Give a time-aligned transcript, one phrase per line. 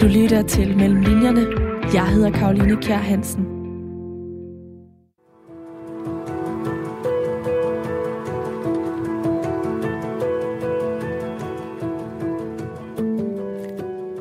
[0.00, 1.46] Du lytter til Mellem Linjerne.
[1.94, 3.44] Jeg hedder Karoline Kjær Hansen.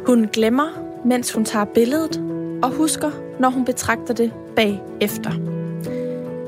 [0.07, 0.67] Hun glemmer,
[1.05, 2.21] mens hun tager billedet,
[2.63, 5.31] og husker, når hun betragter det bagefter.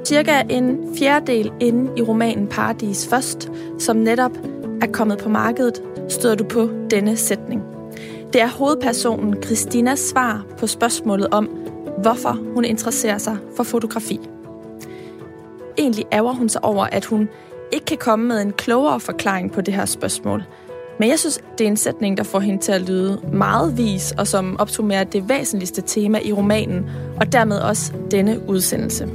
[0.06, 4.38] Cirka en fjerdedel inde i romanen Paradis Først, som netop
[4.82, 7.71] er kommet på markedet, støder du på denne sætning.
[8.34, 11.50] Det er hovedpersonen Christinas svar på spørgsmålet om,
[11.98, 14.20] hvorfor hun interesserer sig for fotografi.
[15.78, 17.30] Egentlig ærger hun sig over, at hun
[17.72, 20.44] ikke kan komme med en klogere forklaring på det her spørgsmål.
[21.00, 24.14] Men jeg synes, det er en sætning, der får hende til at lyde meget vis,
[24.18, 29.10] og som opsummerer det væsentligste tema i romanen, og dermed også denne udsendelse.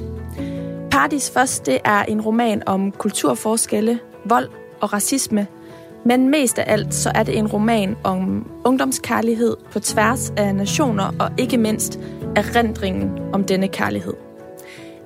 [0.91, 4.49] Paradis Først, det er en roman om kulturforskelle, vold
[4.81, 5.47] og racisme,
[6.07, 11.13] men mest af alt så er det en roman om ungdomskærlighed på tværs af nationer
[11.19, 12.01] og ikke mindst
[12.37, 14.15] erindringen om denne kærlighed.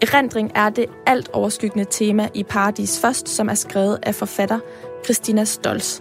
[0.02, 4.58] Erindring er det alt overskyggende tema i Paradis Først, som er skrevet af forfatter
[5.04, 6.00] Christina Stolz.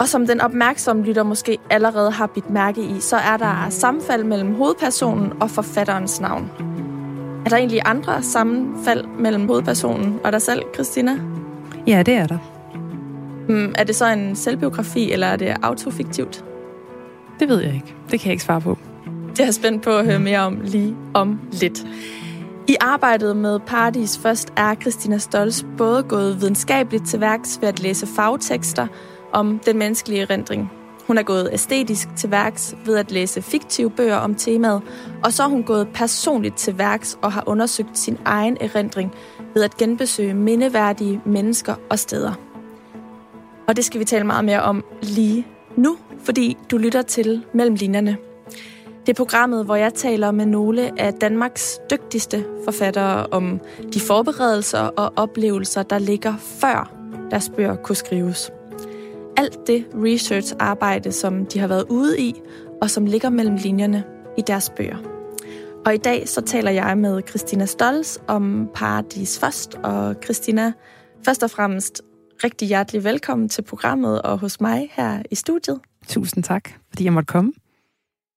[0.00, 4.24] Og som den opmærksomme lytter måske allerede har bidt mærke i, så er der sammenfald
[4.24, 6.50] mellem hovedpersonen og forfatterens navn.
[7.44, 11.18] Er der egentlig andre sammenfald mellem hovedpersonen og dig selv, Christina?
[11.86, 12.53] Ja, det er der.
[13.48, 16.44] Mm, er det så en selvbiografi, eller er det autofiktivt?
[17.40, 17.94] Det ved jeg ikke.
[18.10, 18.78] Det kan jeg ikke svare på.
[19.30, 21.86] Det er jeg spændt på at høre mere om lige om lidt.
[22.68, 27.80] I arbejdet med Paradis først er Christina Stolz både gået videnskabeligt til værks ved at
[27.80, 28.86] læse fagtekster
[29.32, 30.70] om den menneskelige erindring.
[31.06, 34.82] Hun er gået æstetisk til værks ved at læse fiktive bøger om temaet,
[35.24, 39.14] og så er hun gået personligt til værks og har undersøgt sin egen erindring
[39.54, 42.53] ved at genbesøge mindeværdige mennesker og steder.
[43.68, 47.74] Og det skal vi tale meget mere om lige nu, fordi du lytter til Mellem
[47.74, 48.16] Linjerne.
[49.06, 53.60] Det er programmet, hvor jeg taler med nogle af Danmarks dygtigste forfattere om
[53.94, 56.94] de forberedelser og oplevelser, der ligger før
[57.30, 58.52] deres bøger kunne skrives.
[59.36, 62.34] Alt det research-arbejde, som de har været ude i,
[62.82, 64.04] og som ligger mellem linjerne
[64.38, 64.96] i deres bøger.
[65.86, 69.74] Og i dag så taler jeg med Christina Stolz om Paradis Først.
[69.74, 70.72] Og Christina,
[71.24, 72.02] først og fremmest
[72.44, 75.80] rigtig hjertelig velkommen til programmet og hos mig her i studiet.
[76.08, 77.52] Tusind tak, fordi jeg måtte komme.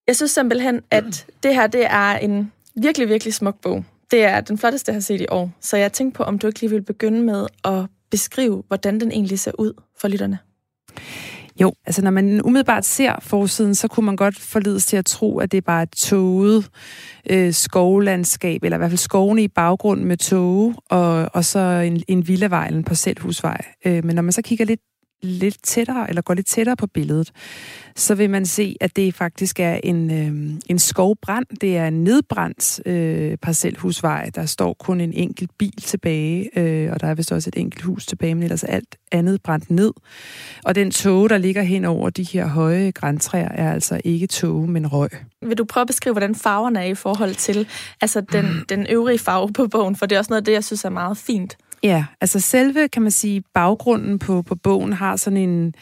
[0.07, 3.85] Jeg synes simpelthen, at det her det er en virkelig, virkelig smuk bog.
[4.11, 5.51] Det er den flotteste, jeg har set i år.
[5.59, 9.11] Så jeg tænkte på, om du ikke lige vil begynde med at beskrive, hvordan den
[9.11, 10.39] egentlig ser ud for lytterne.
[11.61, 15.39] Jo, altså når man umiddelbart ser forsiden, så kunne man godt forledes til at tro,
[15.39, 16.69] at det er bare et tåget
[17.29, 22.03] øh, skovlandskab, eller i hvert fald skovene i baggrunden med tåge, og, og så en,
[22.07, 23.65] en villavejlen på parcelhusvej.
[23.85, 24.81] Øh, men når man så kigger lidt
[25.21, 27.31] lidt tættere, eller går lidt tættere på billedet,
[27.95, 31.45] så vil man se, at det faktisk er en, øh, en skovbrand.
[31.61, 34.29] Det er en nedbrændt øh, parcelhusvej.
[34.35, 37.83] Der står kun en enkelt bil tilbage, øh, og der er vist også et enkelt
[37.83, 39.93] hus tilbage, men ellers alt andet brændt ned.
[40.65, 44.69] Og den tog, der ligger hen over de her høje græntræer, er altså ikke tog,
[44.69, 45.09] men røg.
[45.41, 47.67] Vil du prøve at beskrive, hvordan farverne er i forhold til
[48.01, 48.65] altså den, mm.
[48.69, 49.95] den øvrige farve på bogen?
[49.95, 51.57] For det er også noget af det, jeg synes er meget fint.
[51.83, 55.73] Ja, altså selve, kan man sige, baggrunden på, på bogen har sådan en,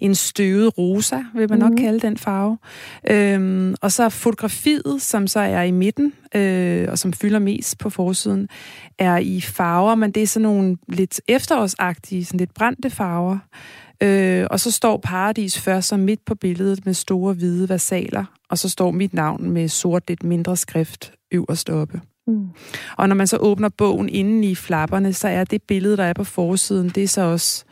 [0.00, 1.62] en støvet rosa, vil man mm.
[1.62, 1.78] nok mhm.
[1.78, 2.58] kalde den farve.
[3.10, 7.90] Øhm, og så fotografiet, som så er i midten, øh, og som fylder mest på
[7.90, 8.48] forsiden,
[8.98, 13.38] er i farver, men det er sådan nogle lidt efterårsagtige, sådan lidt brændte farver.
[14.02, 18.58] Øh, og så står Paradis først som midt på billedet med store hvide versaler, og
[18.58, 22.00] så står mit navn med sort lidt mindre skrift øverst oppe.
[22.26, 22.48] Mm.
[22.96, 26.12] Og når man så åbner bogen inden i flapperne, så er det billede, der er
[26.12, 27.64] på forsiden, det er så også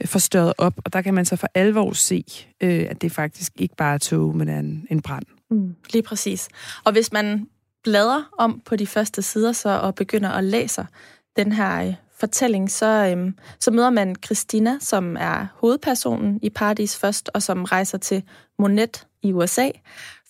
[0.00, 2.24] øh, forstørret op, og der kan man så for alvor se,
[2.60, 5.24] øh, at det faktisk ikke bare er tog, men er en, en brand.
[5.50, 6.48] Mm, lige præcis.
[6.84, 7.46] Og hvis man
[7.84, 10.86] bladrer om på de første sider så og begynder at læse
[11.36, 16.96] den her øh, fortælling, så, øhm, så møder man Christina, som er hovedpersonen i Paradis
[16.96, 18.22] først, og som rejser til
[18.58, 19.68] Monet i USA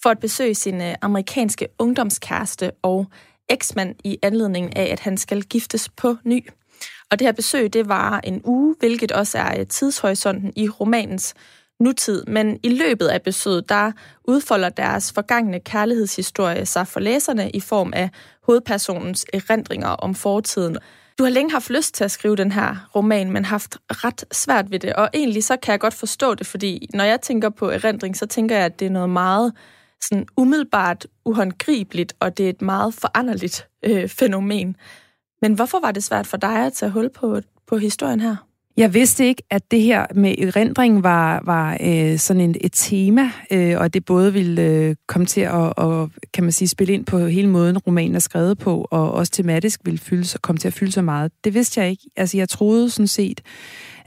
[0.03, 3.07] for at besøge sin øh, amerikanske ungdomskæreste og
[3.51, 6.49] eksmand i anledning af, at han skal giftes på ny.
[7.11, 11.35] Og det her besøg, det var en uge, hvilket også er øh, tidshorisonten i romanens
[11.81, 12.25] nutid.
[12.27, 13.93] Men i løbet af besøget, der
[14.25, 18.11] udfolder deres forgangne kærlighedshistorie sig for læserne i form af
[18.43, 20.79] hovedpersonens erindringer om fortiden.
[21.19, 24.71] Du har længe haft lyst til at skrive den her roman, men haft ret svært
[24.71, 24.93] ved det.
[24.93, 28.27] Og egentlig så kan jeg godt forstå det, fordi når jeg tænker på erindring, så
[28.27, 29.53] tænker jeg, at det er noget meget
[30.05, 34.77] sådan umiddelbart uhåndgribeligt, og det er et meget foranderligt øh, fænomen.
[35.43, 38.37] Men hvorfor var det svært for dig at tage hul på, på historien her?
[38.77, 43.31] Jeg vidste ikke, at det her med erindring var, var øh, sådan en, et tema,
[43.51, 46.95] øh, og at det både ville øh, komme til at og, kan man sige, spille
[46.95, 50.69] ind på hele måden, romanen er skrevet på, og også tematisk ville fylde, komme til
[50.69, 51.33] at fylde så meget.
[51.45, 52.03] Det vidste jeg ikke.
[52.17, 53.41] Altså, jeg troede sådan set,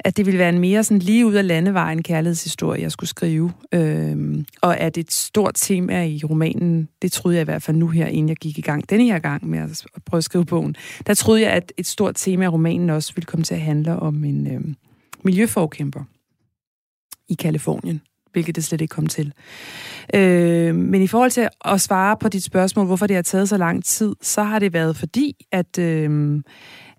[0.04, 3.52] at det ville være en mere sådan lige ud af landevejen kærlighedshistorie, jeg skulle skrive.
[3.72, 7.88] Øhm, og at et stort tema i romanen, det troede jeg i hvert fald nu
[7.88, 10.76] her, inden jeg gik i gang denne her gang med at prøve at skrive bogen,
[11.08, 13.96] der troede jeg, at et stort tema i romanen også ville komme til at handle
[13.96, 14.76] om en øhm,
[15.24, 16.04] miljøforkæmper
[17.30, 18.02] i Kalifornien
[18.34, 19.34] hvilket det slet ikke kom til.
[20.14, 23.58] Øh, men i forhold til at svare på dit spørgsmål, hvorfor det har taget så
[23.58, 26.42] lang tid, så har det været fordi, at, øh,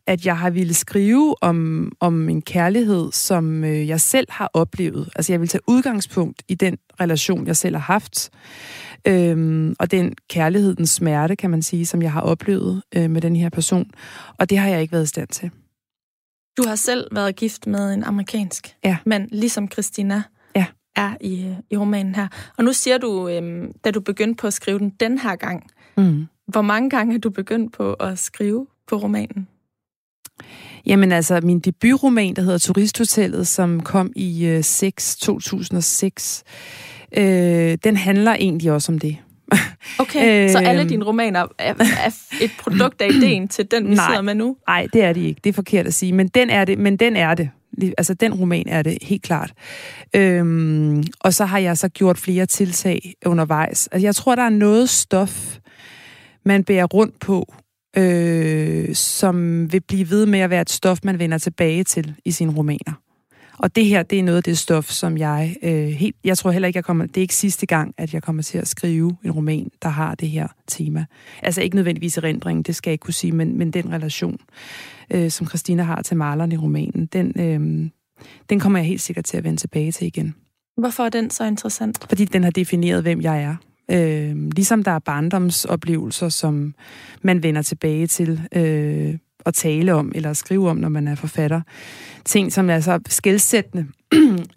[0.06, 5.08] at jeg har ville skrive om, om en kærlighed, som øh, jeg selv har oplevet.
[5.16, 8.30] Altså jeg vil tage udgangspunkt i den relation, jeg selv har haft,
[9.06, 13.20] øhm, og den kærlighed, den smerte, kan man sige, som jeg har oplevet øh, med
[13.20, 13.90] den her person.
[14.38, 15.50] Og det har jeg ikke været i stand til.
[16.56, 18.96] Du har selv været gift med en amerikansk ja.
[19.06, 20.22] mand, ligesom Christina
[20.56, 20.66] ja.
[20.96, 22.28] er i, i romanen her.
[22.58, 25.70] Og nu siger du, øhm, da du begyndte på at skrive den den her gang,
[25.96, 26.26] mm.
[26.46, 29.48] hvor mange gange er du begyndt på at skrive på romanen?
[30.86, 36.44] Jamen altså, min debutroman, der hedder Turisthotellet, som kom i øh, 6, 2006,
[37.16, 39.16] øh, den handler egentlig også om det.
[39.98, 40.88] Okay, så alle øhm.
[40.88, 42.10] dine romaner er, er
[42.40, 44.56] et produkt af ideen til den, vi nej, sidder med nu?
[44.68, 45.40] Nej, det er det ikke.
[45.44, 46.78] Det er forkert at sige, men den er det.
[46.78, 47.50] Men den er det.
[47.98, 49.52] Altså, den roman er det, helt klart.
[50.16, 53.86] Øhm, og så har jeg så gjort flere tiltag undervejs.
[53.92, 55.58] Altså, jeg tror, der er noget stof,
[56.44, 57.54] man bærer rundt på,
[57.96, 62.30] øh, som vil blive ved med at være et stof, man vender tilbage til i
[62.30, 63.00] sine romaner.
[63.58, 66.16] Og det her, det er noget af det stof, som jeg øh, helt...
[66.24, 67.06] Jeg tror heller ikke, jeg kommer...
[67.06, 70.14] Det er ikke sidste gang, at jeg kommer til at skrive en roman, der har
[70.14, 71.04] det her tema.
[71.42, 74.36] Altså ikke nødvendigvis erindring, det skal jeg ikke kunne sige, men, men den relation,
[75.10, 77.90] øh, som Christina har til maleren i romanen, den, øh,
[78.50, 80.34] den kommer jeg helt sikkert til at vende tilbage til igen.
[80.76, 82.06] Hvorfor er den så interessant?
[82.08, 83.56] Fordi den har defineret, hvem jeg er.
[83.90, 86.74] Øh, ligesom der er barndomsoplevelser, som
[87.22, 89.14] man vender tilbage til øh,
[89.46, 91.60] at tale om eller skrive om, når man er forfatter.
[92.24, 93.86] Ting, som er så skældsættende,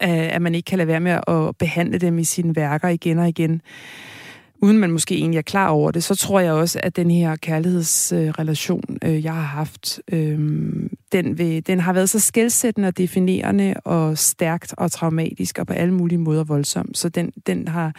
[0.00, 3.28] at man ikke kan lade være med at behandle dem i sine værker igen og
[3.28, 3.62] igen
[4.62, 7.36] uden man måske egentlig er klar over det, så tror jeg også, at den her
[7.36, 10.38] kærlighedsrelation, øh, jeg har haft, øh,
[11.12, 15.72] den, vil, den har været så skældsættende og definerende og stærkt og traumatisk og på
[15.72, 16.94] alle mulige måder voldsom.
[16.94, 17.92] Så den, den, har,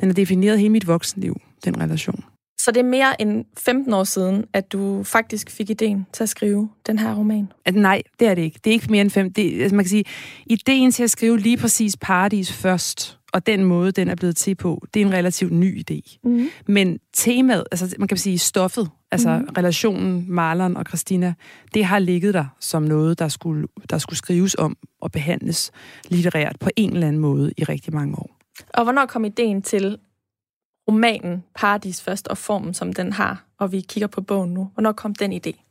[0.00, 2.24] den har defineret hele mit voksenliv, den relation.
[2.64, 6.28] Så det er mere end 15 år siden, at du faktisk fik ideen til at
[6.28, 7.48] skrive den her roman?
[7.64, 8.60] At nej, det er det ikke.
[8.64, 9.32] Det er ikke mere end fem.
[9.32, 10.04] Det, altså man kan sige,
[10.46, 14.54] ideen til at skrive lige præcis Paradis først, og den måde, den er blevet til
[14.54, 16.18] på, det er en relativt ny idé.
[16.24, 16.48] Mm.
[16.66, 19.48] Men temaet, altså man kan sige stoffet, altså mm.
[19.56, 21.34] relationen Marlon og Christina,
[21.74, 25.70] det har ligget der som noget, der skulle, der skulle skrives om og behandles
[26.08, 28.38] litterært på en eller anden måde i rigtig mange år.
[28.74, 29.98] Og hvornår kom ideen til
[30.88, 34.70] romanen Paradis først og formen, som den har, og vi kigger på bogen nu?
[34.74, 35.68] Hvornår kom den idé?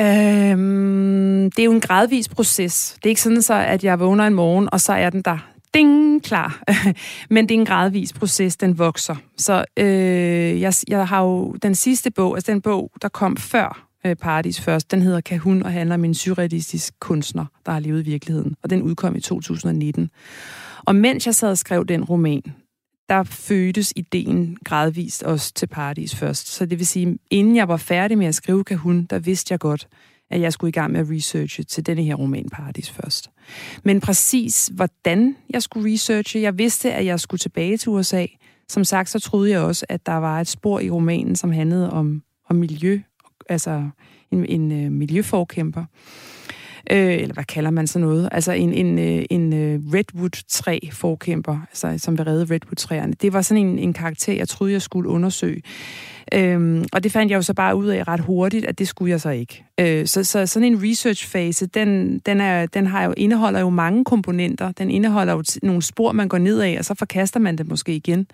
[0.00, 2.92] Øhm, det er jo en gradvis proces.
[2.94, 5.53] Det er ikke sådan så, at jeg vågner en morgen, og så er den der
[5.74, 6.62] ding, klar.
[7.30, 9.16] Men det er en gradvis proces, den vokser.
[9.36, 13.88] Så øh, jeg, jeg har jo den sidste bog, altså den bog, der kom før
[14.06, 18.00] øh, Paradis først, den hedder Kahun og handler om en surrealistisk kunstner, der har levet
[18.00, 18.56] i virkeligheden.
[18.62, 20.10] Og den udkom i 2019.
[20.84, 22.42] Og mens jeg sad og skrev den roman,
[23.08, 26.48] der fødtes ideen gradvist også til Paradis først.
[26.48, 29.60] Så det vil sige, inden jeg var færdig med at skrive Kahun, der vidste jeg
[29.60, 29.88] godt,
[30.30, 33.30] at jeg skulle i gang med at researche til denne her roman Paradis først.
[33.82, 38.26] Men præcis hvordan jeg skulle researche, jeg vidste, at jeg skulle tilbage til USA.
[38.68, 41.90] Som sagt, så troede jeg også, at der var et spor i romanen, som handlede
[41.90, 43.00] om, om miljø,
[43.48, 43.88] altså
[44.30, 45.84] en, en uh, miljøforkæmper
[46.90, 52.04] øh, eller hvad kalder man så noget, altså en, en, øh, en øh, redwood-træ-forkæmper, altså,
[52.04, 53.12] som vil redde redwood-træerne.
[53.12, 55.62] Det var sådan en, en karakter, jeg troede, jeg skulle undersøge.
[56.34, 59.10] Øhm, og det fandt jeg jo så bare ud af ret hurtigt, at det skulle
[59.10, 59.64] jeg så ikke.
[59.80, 64.04] Øh, så, så sådan en research-fase, den, den, er, den har jo, indeholder jo mange
[64.04, 64.72] komponenter.
[64.72, 67.96] Den indeholder jo nogle spor, man går ned af, og så forkaster man det måske
[67.96, 68.26] igen.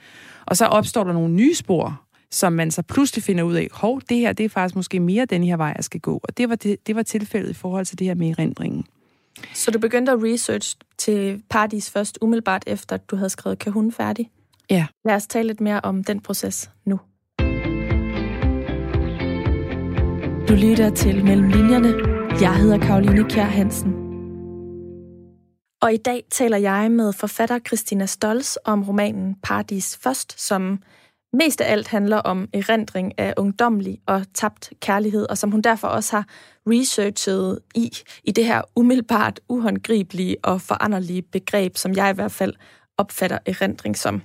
[0.47, 2.01] Og så opstår der nogle nye spor,
[2.33, 5.25] som man så pludselig finder ud af, hov, det her, det er faktisk måske mere
[5.25, 6.21] den her vej, jeg skal gå.
[6.23, 8.85] Og det var, det, det var tilfældet i forhold til det her med erindringen.
[9.55, 13.93] Så du begyndte at research til Paradis først, umiddelbart efter, at du havde skrevet Kahun
[13.93, 14.31] færdig?
[14.71, 14.87] Ja.
[15.05, 17.01] Lad os tale lidt mere om den proces nu.
[20.49, 21.95] Du lytter til Mellem Linjerne.
[22.41, 23.95] Jeg hedder Karoline Kjær Hansen.
[25.83, 30.83] Og i dag taler jeg med forfatter Christina Stolz om romanen Paradis Først, som
[31.33, 35.89] mest af alt handler om erindring af ungdomlig og tabt kærlighed, og som hun derfor
[35.89, 36.27] også har
[36.67, 37.91] researchet i,
[38.25, 42.55] i det her umiddelbart uhåndgribelige og foranderlige begreb, som jeg i hvert fald
[42.99, 44.23] opfatter erindring som.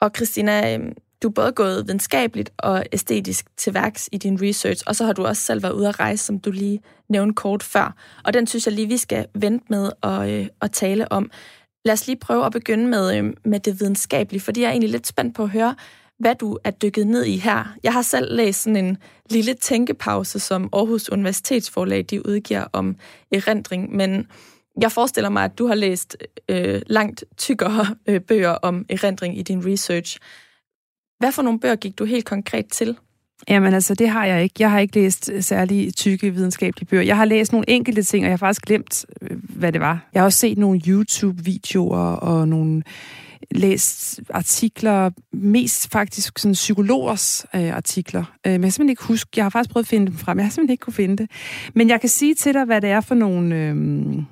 [0.00, 4.82] Og Christina, øhm, du er både gået videnskabeligt og æstetisk til værks i din research,
[4.86, 7.62] og så har du også selv været ude at rejse, som du lige nævnte kort
[7.62, 7.94] før.
[8.24, 11.30] Og den synes jeg lige, vi skal vente med at, øh, at tale om.
[11.84, 14.90] Lad os lige prøve at begynde med, øh, med det videnskabelige, fordi jeg er egentlig
[14.90, 15.74] lidt spændt på at høre,
[16.20, 17.76] hvad du er dykket ned i her.
[17.82, 18.96] Jeg har selv læst sådan en
[19.30, 22.96] lille tænkepause, som Aarhus Universitetsforlag de udgiver om
[23.32, 24.26] erindring, men
[24.80, 26.16] jeg forestiller mig, at du har læst
[26.48, 30.18] øh, langt tykkere øh, bøger om erindring i din research.
[31.18, 32.96] Hvad for nogle bøger gik du helt konkret til?
[33.48, 34.54] Jamen altså, det har jeg ikke.
[34.58, 37.02] Jeg har ikke læst øh, særlig tykke videnskabelige bøger.
[37.02, 40.08] Jeg har læst nogle enkelte ting, og jeg har faktisk glemt, øh, hvad det var.
[40.14, 42.82] Jeg har også set nogle YouTube-videoer og nogle
[43.50, 48.24] læst artikler, mest faktisk sådan psykologers øh, artikler.
[48.46, 50.38] Øh, men jeg har simpelthen ikke huske, jeg har faktisk prøvet at finde dem frem,
[50.38, 51.30] jeg har simpelthen ikke kunne finde det.
[51.74, 53.56] Men jeg kan sige til dig, hvad det er for nogle...
[53.56, 54.22] Øh,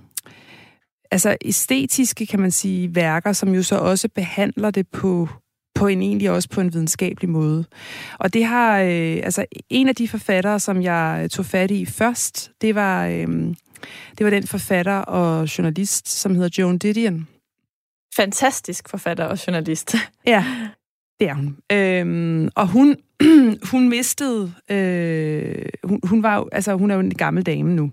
[1.11, 5.29] altså æstetiske, kan man sige, værker, som jo så også behandler det på
[5.75, 7.65] på en egentlig også på en videnskabelig måde.
[8.19, 12.51] Og det har, øh, altså en af de forfattere, som jeg tog fat i først,
[12.61, 13.29] det var, øh,
[14.19, 17.29] det var den forfatter og journalist, som hedder Joan Didion.
[18.19, 19.95] Fantastisk forfatter og journalist.
[20.27, 20.45] Ja,
[21.21, 21.57] det er hun.
[21.73, 22.97] Øhm, og hun,
[23.73, 27.93] hun mistede, øh, hun, hun, var jo, altså hun er jo en gammel dame nu,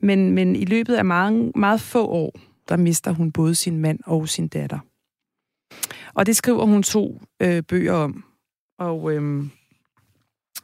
[0.00, 3.98] men, men i løbet af meget, meget få år, der mister hun både sin mand
[4.06, 4.78] og sin datter.
[6.14, 8.24] Og det skriver hun to øh, bøger om.
[8.78, 9.44] Og øh,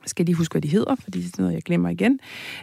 [0.07, 2.21] skal lige huske, hvad de hedder, fordi det er noget, jeg glemmer igen.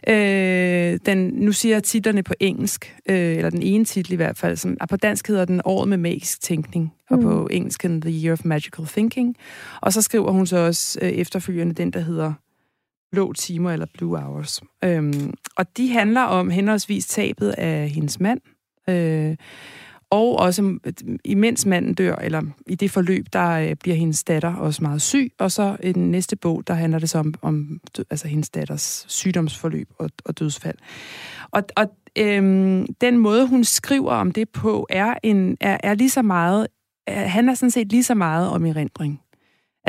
[0.08, 4.38] Øh, den, nu siger jeg titlerne på engelsk, øh, eller den ene titel i hvert
[4.38, 7.18] fald, som på dansk hedder den Året med magisk tænkning, mm.
[7.18, 9.36] og på engelsk den The Year of Magical Thinking.
[9.82, 12.34] Og så skriver hun så også øh, efterfølgende den, der hedder
[13.12, 14.62] Blå timer eller Blue Hours.
[14.84, 15.14] Øh,
[15.58, 18.42] og de handler om henholdsvis tabet af hendes mand,
[18.90, 19.36] øh,
[20.12, 20.80] og også
[21.26, 25.32] imens manden dør, eller i det forløb, der øh, bliver hendes datter også meget syg,
[25.40, 29.06] og så i den næste bog, der handler det så om, om altså hendes datters
[29.08, 30.78] sygdomsforløb og, og dødsfald.
[31.52, 31.86] Og, og
[32.18, 36.68] øhm, den måde, hun skriver om det på, er, en, er, er lige så meget,
[37.08, 39.22] er, handler sådan set lige så meget om erindring.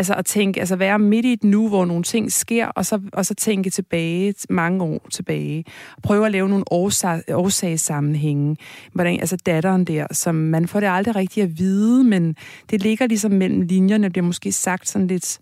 [0.01, 3.01] Altså at tænke, altså være midt i et nu, hvor nogle ting sker, og så,
[3.13, 5.65] og så tænke tilbage, mange år tilbage.
[6.03, 8.57] Prøve at lave nogle årsag, årsagssammenhænge.
[8.93, 12.37] Hvordan, altså datteren der, som man får det aldrig rigtigt at vide, men
[12.71, 15.39] det ligger ligesom mellem linjerne, det bliver måske sagt sådan lidt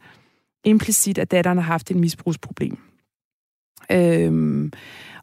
[0.64, 2.78] implicit, at datteren har haft et misbrugsproblem.
[3.92, 4.72] Øhm,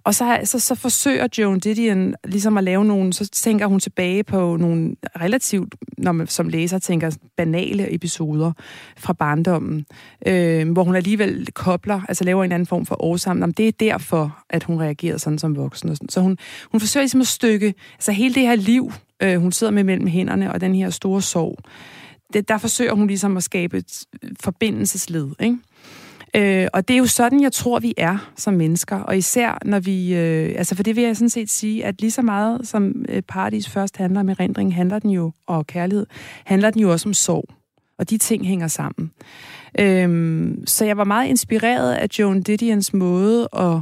[0.05, 4.23] og så, så, så forsøger Joan Didion ligesom at lave nogle, så tænker hun tilbage
[4.23, 8.51] på nogle relativt, når man som læser tænker, banale episoder
[8.97, 9.85] fra barndommen,
[10.27, 13.51] øh, hvor hun alligevel kobler, altså laver en anden form for årsammen.
[13.51, 15.89] Det er derfor, at hun reagerer sådan som voksen.
[15.89, 16.09] Og sådan.
[16.09, 16.37] Så hun,
[16.71, 18.91] hun forsøger ligesom at stykke, altså hele det her liv,
[19.23, 21.57] øh, hun sidder med mellem hænderne, og den her store sorg,
[22.33, 24.03] det, der forsøger hun ligesom at skabe et
[24.39, 25.57] forbindelsesled, ikke?
[26.35, 28.95] Øh, og det er jo sådan, jeg tror, vi er som mennesker.
[28.95, 30.15] Og især når vi...
[30.15, 33.21] Øh, altså for det vil jeg sådan set sige, at lige så meget som øh,
[33.21, 36.05] Paradis først handler om erindring, handler den jo, og kærlighed,
[36.45, 37.45] handler den jo også om sorg.
[37.97, 39.11] Og de ting hænger sammen.
[39.79, 43.79] Øh, så jeg var meget inspireret af Joan Didions måde at...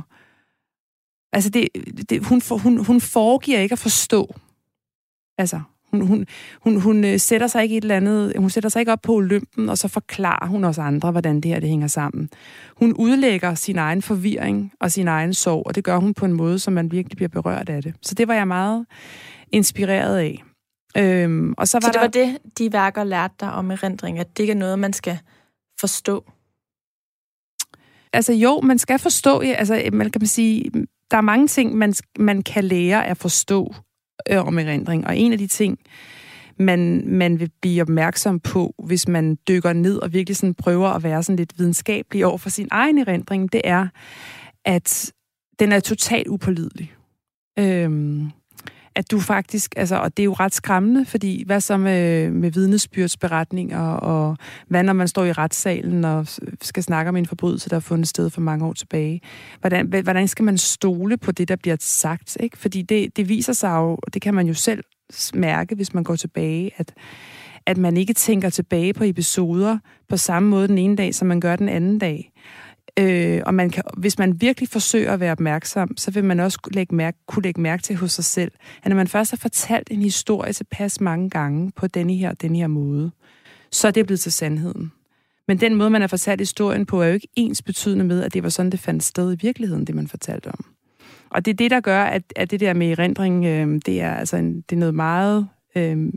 [1.34, 1.68] Altså, det,
[2.10, 4.36] det, hun, for, hun, hun foregiver ikke at forstå.
[5.38, 5.62] Altså,
[5.94, 6.26] hun, hun,
[6.62, 9.14] hun, hun øh, sætter sig ikke et eller andet, hun sætter sig ikke op på
[9.14, 12.30] Olympen, og så forklarer hun os andre, hvordan det her det hænger sammen.
[12.76, 16.34] Hun udlægger sin egen forvirring og sin egen sorg, og det gør hun på en
[16.34, 17.94] måde, som man virkelig bliver berørt af det.
[18.02, 18.86] Så det var jeg meget
[19.52, 20.44] inspireret af.
[20.98, 22.00] Øhm, og så, var så det der...
[22.00, 25.20] var det, de værker lærte dig om erindring, at det ikke er noget, man skal
[25.80, 26.26] forstå?
[28.14, 30.72] Altså jo, man skal forstå, altså man kan man sige,
[31.12, 33.76] der er mange ting, man, man kan lære at forstå
[34.30, 35.08] øh, om erindring.
[35.08, 35.80] Og en af de ting,
[36.60, 41.04] man, man vil blive opmærksom på, hvis man dykker ned og virkelig sådan prøver at
[41.04, 43.88] være sådan lidt videnskabelig over for sin egen erindring, det er,
[44.66, 45.14] at
[45.60, 46.94] den er totalt upålidelig.
[47.60, 48.32] Øhm,
[48.96, 52.52] at du faktisk, altså, og det er jo ret skræmmende, fordi hvad så med, med
[52.52, 56.28] vidnesbyrdsberetninger, og hvad når man står i retssalen og
[56.62, 59.22] skal snakke om en forbrydelse, der er fundet sted for mange år tilbage?
[59.60, 62.38] Hvordan, hvordan skal man stole på det, der bliver sagt?
[62.40, 62.58] Ikke?
[62.58, 64.84] Fordi det, det viser sig jo, og det kan man jo selv
[65.34, 66.94] mærke, hvis man går tilbage, at,
[67.66, 69.78] at man ikke tænker tilbage på episoder
[70.10, 72.33] på samme måde den ene dag, som man gør den anden dag.
[73.00, 76.60] Øh, og man kan, hvis man virkelig forsøger at være opmærksom, så vil man også
[76.72, 78.52] lægge mærke, kunne lægge mærke til hos sig selv,
[78.84, 82.58] at når man først har fortalt en historie tilpas mange gange på denne her, denne
[82.58, 83.12] her måde,
[83.72, 84.92] så er det blevet til sandheden.
[85.48, 88.34] Men den måde, man har fortalt historien på, er jo ikke ens betydende med, at
[88.34, 90.66] det var sådan, det fandt sted i virkeligheden, det man fortalte om.
[91.30, 94.14] Og det er det, der gør, at, at det der med erindring, øh, det er
[94.14, 95.48] altså en, det er noget meget...
[95.76, 96.12] Øh,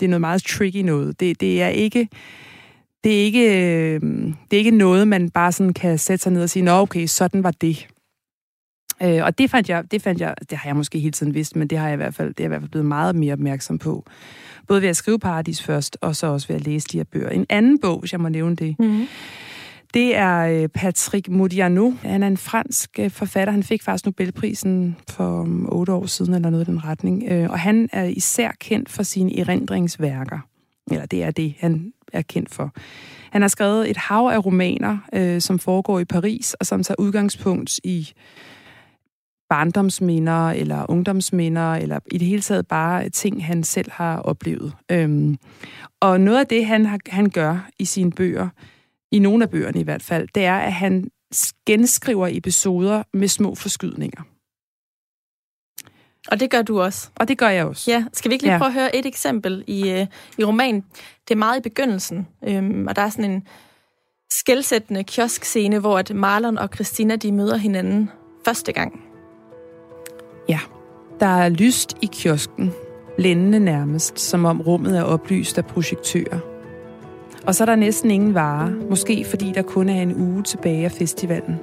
[0.00, 1.20] det er noget meget tricky noget.
[1.20, 2.08] Det, det er ikke
[3.04, 3.46] det er ikke,
[3.94, 4.00] øh,
[4.50, 7.06] det er ikke noget, man bare sådan kan sætte sig ned og sige, nå okay,
[7.06, 7.88] sådan var det.
[9.02, 11.56] Øh, og det fandt, jeg, det fandt jeg, det har jeg måske hele tiden vidst,
[11.56, 13.32] men det har jeg i hvert fald, det er i hvert fald blevet meget mere
[13.32, 14.04] opmærksom på.
[14.68, 17.28] Både ved at skrive Paradis først, og så også ved at læse de her bøger.
[17.28, 19.06] En anden bog, hvis jeg må nævne det, mm-hmm.
[19.94, 21.90] det er øh, Patrick Modiano.
[22.02, 23.52] Han er en fransk øh, forfatter.
[23.52, 27.50] Han fik faktisk Nobelprisen for otte år siden, eller noget i den retning.
[27.50, 30.38] Og han er især kendt for sine erindringsværker.
[30.90, 32.72] Eller det er det, han er kendt for.
[33.30, 37.00] Han har skrevet et hav af romaner, øh, som foregår i Paris, og som tager
[37.00, 38.12] udgangspunkt i
[39.48, 44.72] barndomsminder eller ungdomsminder, eller i det hele taget bare ting, han selv har oplevet.
[44.90, 45.36] Øhm,
[46.00, 48.48] og noget af det, han, har, han gør i sine bøger,
[49.12, 51.10] i nogle af bøgerne i hvert fald, det er, at han
[51.66, 54.22] genskriver episoder med små forskydninger.
[56.28, 57.08] Og det gør du også.
[57.14, 57.90] Og det gør jeg også.
[57.90, 58.58] Ja, skal vi ikke lige ja.
[58.58, 60.06] prøve at høre et eksempel i, øh,
[60.38, 60.84] i romanen?
[61.28, 63.42] Det er meget i begyndelsen, øhm, og der er sådan en
[64.30, 68.10] skældsættende kioskscene, hvor at Marlon og Christina de møder hinanden
[68.44, 69.00] første gang.
[70.48, 70.60] Ja,
[71.20, 72.72] der er lyst i kiosken,
[73.18, 76.38] lændende nærmest, som om rummet er oplyst af projektører.
[77.46, 80.84] Og så er der næsten ingen varer, måske fordi der kun er en uge tilbage
[80.84, 81.58] af festivalen.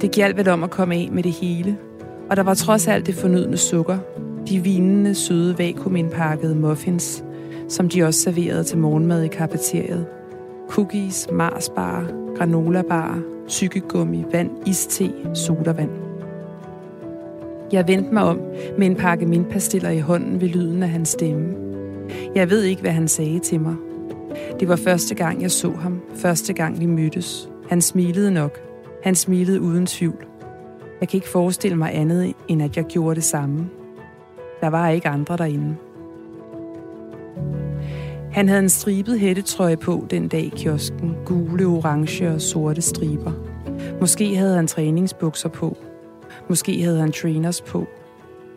[0.00, 1.78] Det gjaldt vel om at komme af med det hele,
[2.30, 3.98] og der var trods alt det fornødne sukker,
[4.48, 7.24] de vinende, søde, vakuumindpakkede muffins,
[7.68, 10.06] som de også serverede til morgenmad i kafeteriet.
[10.68, 15.90] Cookies, marsbar, granolabar, tykkegummi, vand, iste, sodavand.
[17.72, 18.40] Jeg vendte mig om
[18.78, 21.54] med en pakke mindpastiller i hånden ved lyden af hans stemme.
[22.34, 23.74] Jeg ved ikke, hvad han sagde til mig.
[24.60, 26.00] Det var første gang, jeg så ham.
[26.14, 27.48] Første gang, vi mødtes.
[27.68, 28.60] Han smilede nok.
[29.02, 30.26] Han smilede uden tvivl.
[31.00, 33.68] Jeg kan ikke forestille mig andet, end at jeg gjorde det samme.
[34.60, 35.76] Der var ikke andre derinde.
[38.32, 41.16] Han havde en stribet hættetrøje på den dag i kiosken.
[41.24, 43.32] Gule, orange og sorte striber.
[44.00, 45.76] Måske havde han træningsbukser på.
[46.48, 47.86] Måske havde han trainers på.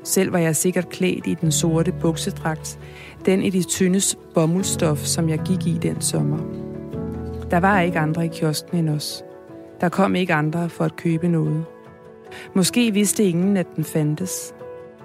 [0.03, 2.79] Selv var jeg sikkert klædt i den sorte buksedragt,
[3.25, 4.01] den i det tynde
[4.33, 6.37] bomuldstof, som jeg gik i den sommer.
[7.51, 9.23] Der var ikke andre i kiosken end os.
[9.81, 11.65] Der kom ikke andre for at købe noget.
[12.53, 14.53] Måske vidste ingen, at den fandtes.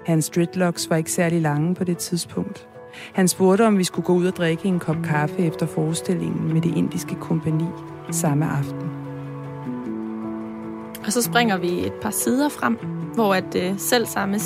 [0.05, 2.67] Hans dreadlocks var ikke særlig lange på det tidspunkt.
[3.13, 6.61] Han spurgte, om vi skulle gå ud og drikke en kop kaffe efter forestillingen med
[6.61, 7.65] det indiske kompani
[8.11, 8.89] samme aften.
[11.05, 12.77] Og så springer vi et par sider frem,
[13.13, 14.39] hvor at øh, selv samme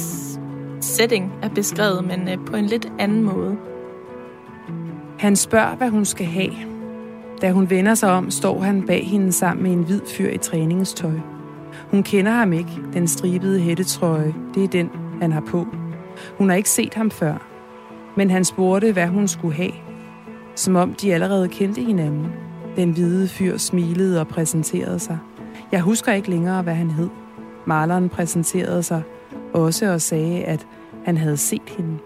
[0.81, 3.57] setting er beskrevet, men øh, på en lidt anden måde.
[5.19, 6.53] Han spørger, hvad hun skal have.
[7.41, 10.37] Da hun vender sig om, står han bag hende sammen med en hvid fyr i
[10.37, 11.19] træningstøj.
[11.91, 14.33] Hun kender ham ikke, den stribede hættetrøje.
[14.55, 14.89] Det er den,
[15.21, 15.67] han har på.
[16.37, 17.47] Hun har ikke set ham før.
[18.17, 19.71] Men han spurgte, hvad hun skulle have.
[20.55, 22.27] Som om de allerede kendte hinanden.
[22.75, 25.17] Den hvide fyr smilede og præsenterede sig.
[25.71, 27.09] Jeg husker ikke længere, hvad han hed.
[27.65, 29.01] Maleren præsenterede sig
[29.53, 30.67] også og sagde, at
[31.05, 31.97] han havde set hende.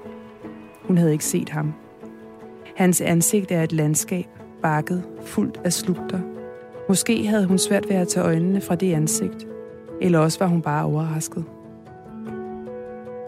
[0.88, 1.74] Hun havde ikke set ham.
[2.76, 4.26] Hans ansigt er et landskab,
[4.62, 6.20] bakket, fuldt af slugter.
[6.90, 9.48] Måske havde hun svært ved at tage øjnene fra det ansigt.
[10.04, 11.46] Eller også var hun bare overrasket.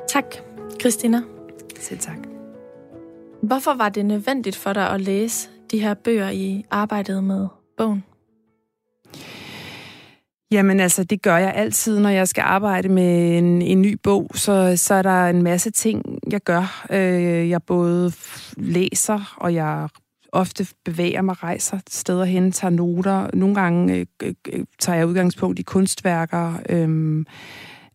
[0.07, 0.35] Tak,
[0.79, 1.21] Christina.
[1.79, 2.17] Selv tak.
[3.41, 8.03] Hvorfor var det nødvendigt for dig at læse de her bøger i arbejdet med bogen?
[10.51, 14.29] Jamen altså, det gør jeg altid, når jeg skal arbejde med en, en ny bog,
[14.33, 16.85] så, så er der en masse ting, jeg gør.
[16.91, 18.11] Øh, jeg både
[18.57, 19.89] læser, og jeg
[20.35, 23.27] ofte bevæger mig, rejser steder hen, tager noter.
[23.33, 26.53] Nogle gange øh, øh, øh tager jeg udgangspunkt i kunstværker.
[26.69, 27.25] Øh,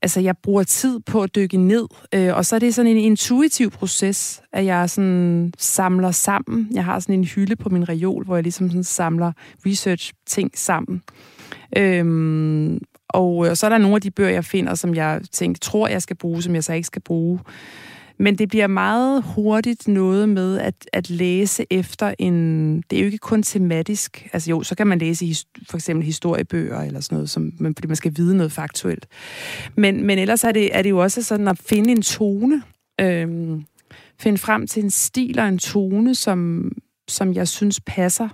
[0.02, 2.96] altså, jeg bruger tid på at dykke ned, øh, og så er det sådan en
[2.96, 6.68] intuitiv proces, at jeg sådan samler sammen.
[6.72, 9.32] Jeg har sådan en hylde på min reol, hvor jeg ligesom sådan samler
[9.66, 11.02] research-ting sammen.
[11.76, 15.58] Øhm, og, og så er der nogle af de bøger, jeg finder, som jeg tænker,
[15.58, 17.40] tror, jeg skal bruge, som jeg så ikke skal bruge.
[18.20, 22.76] Men det bliver meget hurtigt noget med at, at læse efter en...
[22.90, 24.28] Det er jo ikke kun tematisk.
[24.32, 25.34] Altså jo, så kan man læse i,
[25.70, 29.06] for eksempel historiebøger eller sådan noget, som, fordi man skal vide noget faktuelt.
[29.76, 32.62] Men, men ellers er det, er det jo også sådan at finde en tone.
[33.00, 33.64] Øhm,
[34.18, 36.72] finde frem til en stil og en tone, som,
[37.08, 38.28] som jeg synes passer.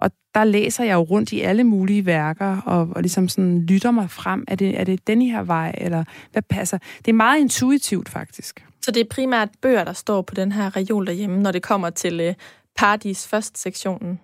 [0.00, 3.90] Og der læser jeg jo rundt i alle mulige værker, og, og ligesom sådan lytter
[3.90, 4.44] mig frem.
[4.48, 6.78] Er det, er det den her vej, eller hvad passer?
[6.98, 8.64] Det er meget intuitivt, faktisk.
[8.84, 11.90] Så det er primært bøger, der står på den her reol derhjemme, når det kommer
[11.90, 12.34] til øh,
[12.76, 14.20] Paradis først sektionen?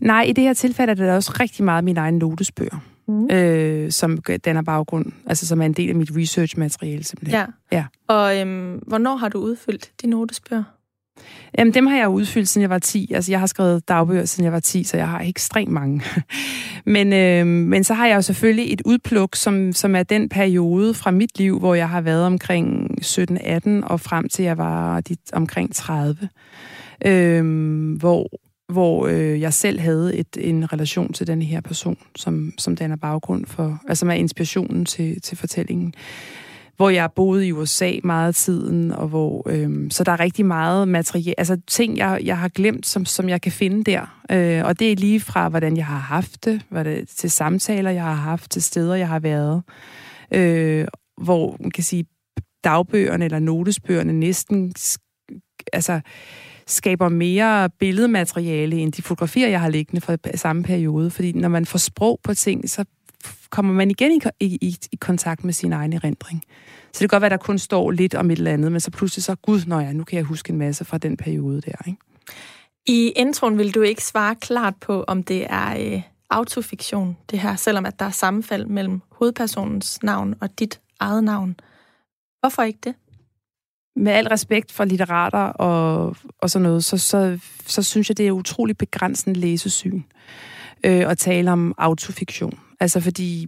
[0.00, 3.30] Nej, i det her tilfælde er det også rigtig meget min egen notesbøger, mm.
[3.30, 7.40] øh, som danner baggrund, altså som er en del af mit research-materiale simpelthen.
[7.72, 7.76] Ja.
[7.76, 7.84] ja.
[8.08, 10.64] Og øhm, hvornår har du udfyldt de notesbøger?
[11.58, 13.12] Jamen, dem har jeg udfyldt, siden jeg var 10.
[13.14, 16.02] Altså, jeg har skrevet dagbøger, siden jeg var 10, så jeg har ekstremt mange.
[16.94, 20.94] men, øh, men så har jeg jo selvfølgelig et udpluk, som, som er den periode
[20.94, 25.20] fra mit liv, hvor jeg har været omkring 17-18 og frem til jeg var dit,
[25.32, 26.28] omkring 30.
[27.06, 28.28] Øh, hvor
[28.68, 32.96] hvor øh, jeg selv havde et, en relation til den her person, som, som danner
[32.96, 35.94] baggrund for, altså som er inspirationen til, til fortællingen
[36.76, 40.46] hvor jeg boede i USA meget af tiden, og hvor øhm, så der er rigtig
[40.46, 44.22] meget materiale, altså ting, jeg, jeg har glemt, som, som jeg kan finde der.
[44.30, 47.90] Øh, og det er lige fra, hvordan jeg har haft det, hvad det, til samtaler,
[47.90, 49.62] jeg har haft, til steder, jeg har været,
[50.34, 50.86] øh,
[51.22, 52.04] hvor man kan sige,
[52.64, 54.74] dagbøgerne eller notesbøgerne næsten
[55.72, 56.00] altså,
[56.66, 61.10] skaber mere billedmateriale end de fotografier, jeg har liggende fra samme periode.
[61.10, 62.84] Fordi når man får sprog på ting, så
[63.50, 66.44] kommer man igen i, i, i kontakt med sin egen erindring.
[66.92, 68.80] Så det kan godt være, at der kun står lidt om et eller andet, men
[68.80, 71.60] så pludselig så, gud, når ja, nu kan jeg huske en masse fra den periode
[71.60, 71.86] der.
[71.86, 72.00] Ikke?
[72.86, 77.56] I introen vil du ikke svare klart på, om det er øh, autofiktion, det her,
[77.56, 81.56] selvom at der er sammenfald mellem hovedpersonens navn og dit eget navn.
[82.40, 82.94] Hvorfor ikke det?
[83.96, 88.26] Med al respekt for litterater og, og sådan noget, så, så, så synes jeg, det
[88.26, 90.55] er utrolig begrænsende læsesyn øh,
[90.86, 92.58] øh, at tale om autofiktion.
[92.80, 93.46] Altså fordi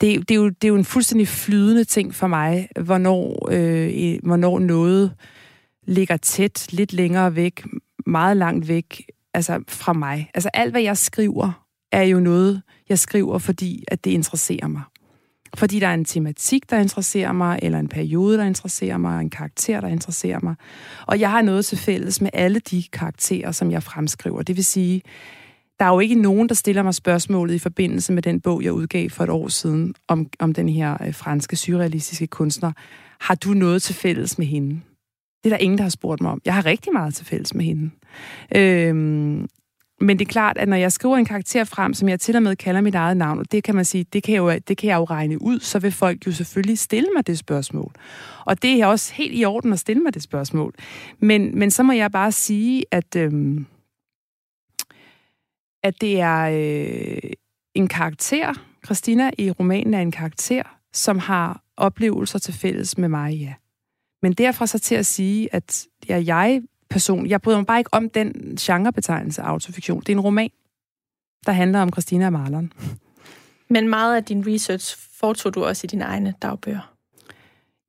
[0.00, 4.18] det, det, er jo, det er jo en fuldstændig flydende ting for mig, hvornår, øh,
[4.22, 5.12] hvornår noget
[5.86, 7.64] ligger tæt, lidt længere væk,
[8.06, 10.30] meget langt væk altså fra mig.
[10.34, 14.82] Altså alt, hvad jeg skriver, er jo noget, jeg skriver, fordi at det interesserer mig.
[15.54, 19.30] Fordi der er en tematik, der interesserer mig, eller en periode, der interesserer mig, en
[19.30, 20.54] karakter, der interesserer mig.
[21.06, 24.42] Og jeg har noget til fælles med alle de karakterer, som jeg fremskriver.
[24.42, 25.02] Det vil sige,
[25.80, 28.72] der er jo ikke nogen, der stiller mig spørgsmålet i forbindelse med den bog, jeg
[28.72, 32.72] udgav for et år siden, om, om den her øh, franske surrealistiske kunstner.
[33.20, 34.80] Har du noget til fælles med hende?
[35.44, 36.40] Det er der ingen, der har spurgt mig om.
[36.44, 37.90] Jeg har rigtig meget til fælles med hende.
[38.56, 39.48] Øhm,
[40.00, 42.42] men det er klart, at når jeg skriver en karakter frem, som jeg til og
[42.42, 44.76] med kalder mit eget navn, og det kan man sige, det kan, jeg jo, det
[44.76, 47.92] kan jeg jo regne ud, så vil folk jo selvfølgelig stille mig det spørgsmål.
[48.46, 50.74] Og det er også helt i orden at stille mig det spørgsmål.
[51.18, 53.16] Men, men så må jeg bare sige, at...
[53.16, 53.66] Øhm,
[55.82, 57.32] at det er øh,
[57.74, 58.54] en karakter.
[58.84, 60.62] Christina i romanen er en karakter,
[60.92, 63.54] som har oplevelser til fælles med mig, ja.
[64.22, 67.26] Men derfra så til at sige, at jeg, er jeg person.
[67.26, 70.00] Jeg bryder mig bare ikke om den genrebetegnelse autofiktion.
[70.00, 70.50] Det er en roman,
[71.46, 72.72] der handler om Christina og Marlon.
[73.68, 76.94] Men meget af din research foretog du også i dine egne dagbøger?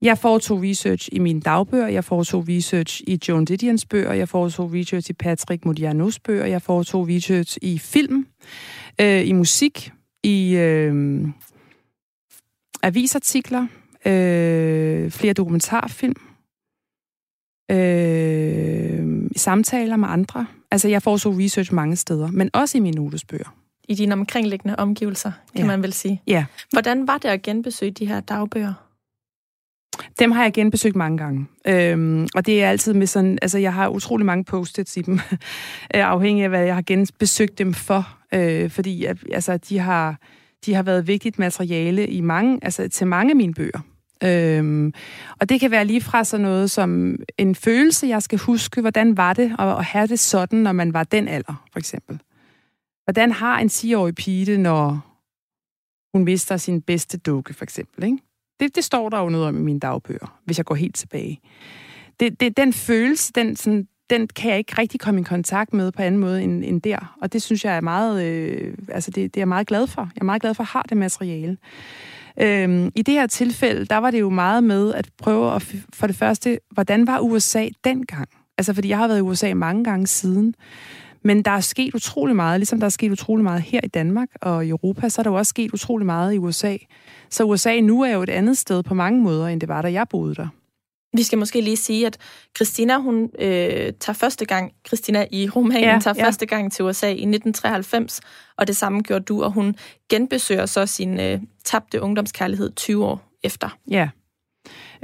[0.02, 4.74] Jeg foretog research i mine dagbøger, jeg foretog research i Joan Didions bøger, jeg foretog
[4.74, 8.28] research i Patrick Modianos bøger, jeg foretog research i film,
[9.02, 9.92] øh, i musik,
[10.24, 11.28] i øh,
[12.84, 13.68] avisartikler,
[14.06, 16.16] øh, flere dokumentarfilm,
[17.72, 20.48] øh, samtaler med andre.
[20.72, 23.56] Altså, jeg foretog research mange steder, men også i mine notesbøger.
[23.90, 25.68] I dine omkringliggende omgivelser, kan ja.
[25.68, 26.22] man vel sige.
[26.28, 26.46] Ja.
[26.72, 28.91] Hvordan var det at genbesøge de her dagbøger?
[30.20, 31.48] Dem har jeg genbesøgt mange gange.
[31.68, 35.14] Øhm, og det er altid med sådan, altså jeg har utrolig mange post-its i dem,
[35.96, 38.18] øh, afhængig af hvad jeg har genbesøgt dem for.
[38.34, 40.20] Øh, fordi altså, de, har,
[40.66, 43.80] de har været vigtigt materiale i mange, altså til mange af mine bøger.
[44.24, 44.94] Øhm,
[45.40, 49.18] og det kan være lige fra sådan noget som en følelse, jeg skal huske, hvordan
[49.18, 52.20] var det at, at have det sådan, når man var den alder, for eksempel.
[53.04, 55.12] Hvordan har en 10-årig pige det, når
[56.14, 58.18] hun mister sin bedste dukke, for eksempel, ikke?
[58.62, 61.40] Det, det står der jo noget om i mine dagbøger, hvis jeg går helt tilbage.
[62.20, 65.92] Det, det, den følelse, den, sådan, den kan jeg ikke rigtig komme i kontakt med
[65.92, 67.18] på anden måde end, end der.
[67.22, 70.02] Og det synes jeg er meget, øh, altså det, det er jeg meget glad for.
[70.02, 71.58] Jeg er meget glad for at have det materiale.
[72.42, 76.08] Øhm, I det her tilfælde, der var det jo meget med at prøve at, for
[76.08, 78.30] det første, hvordan var USA dengang?
[78.58, 80.56] Altså, fordi jeg har været i USA mange gange siden.
[81.24, 84.30] Men der er sket utrolig meget, ligesom der er sket utrolig meget her i Danmark
[84.42, 86.78] og i Europa, så er der jo også sket utrolig meget i USA.
[87.30, 89.92] Så USA nu er jo et andet sted på mange måder, end det var, da
[89.92, 90.48] jeg boede der.
[91.14, 92.18] Vi skal måske lige sige, at
[92.56, 96.26] Christina, hun øh, tager første gang, Christina i romanen, ja, tager ja.
[96.26, 98.22] første gang til USA i 1993,
[98.58, 99.76] og det samme gjorde du, og hun
[100.10, 103.78] genbesøger så sin øh, tabte ungdomskærlighed 20 år efter.
[103.90, 104.10] Ja.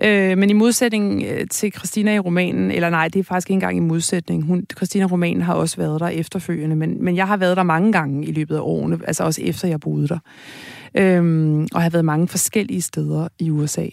[0.04, 3.54] Øh, men i modsætning øh, til Christina i romanen, eller nej, det er faktisk ikke
[3.54, 4.44] engang i modsætning.
[4.44, 7.64] Hun, Christina i romanen har også været der efterfølgende, men, men jeg har været der
[7.64, 10.20] mange gange i løbet af årene, altså også efter jeg boede der.
[10.96, 13.86] Øh, og har været mange forskellige steder i USA.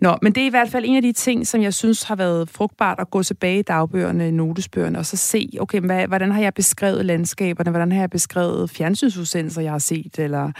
[0.00, 2.16] Nå, men det er i hvert fald en af de ting, som jeg synes har
[2.16, 6.40] været frugtbart at gå tilbage i dagbøgerne, notesbøgerne, og så se, okay, hvad, hvordan har
[6.40, 10.52] jeg beskrevet landskaberne, hvordan har jeg beskrevet fjernsynsudsendelser, jeg har set, eller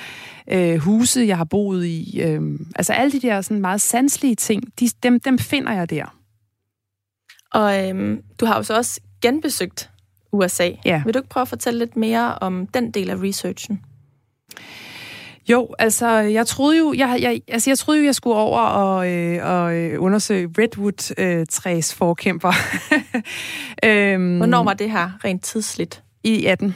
[0.53, 2.21] øh, huse, jeg har boet i.
[2.21, 2.41] Øh,
[2.77, 6.17] altså alle de der sådan meget sanselige ting, de, dem, dem finder jeg der.
[7.53, 9.91] Og øhm, du har jo så også genbesøgt
[10.33, 10.71] USA.
[10.85, 11.03] Ja.
[11.05, 13.81] Vil du ikke prøve at fortælle lidt mere om den del af researchen?
[15.49, 19.11] Jo, altså jeg troede jo, jeg, jeg, altså, jeg troede jo, jeg skulle over og,
[19.11, 22.53] øh, og øh, undersøge Redwood-træs øh, forkæmper.
[23.85, 26.03] øhm, Hvornår var det her rent tidsligt?
[26.25, 26.75] I 18.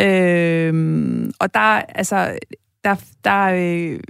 [0.00, 2.38] Øhm, og der, altså,
[2.84, 4.00] der, der øh,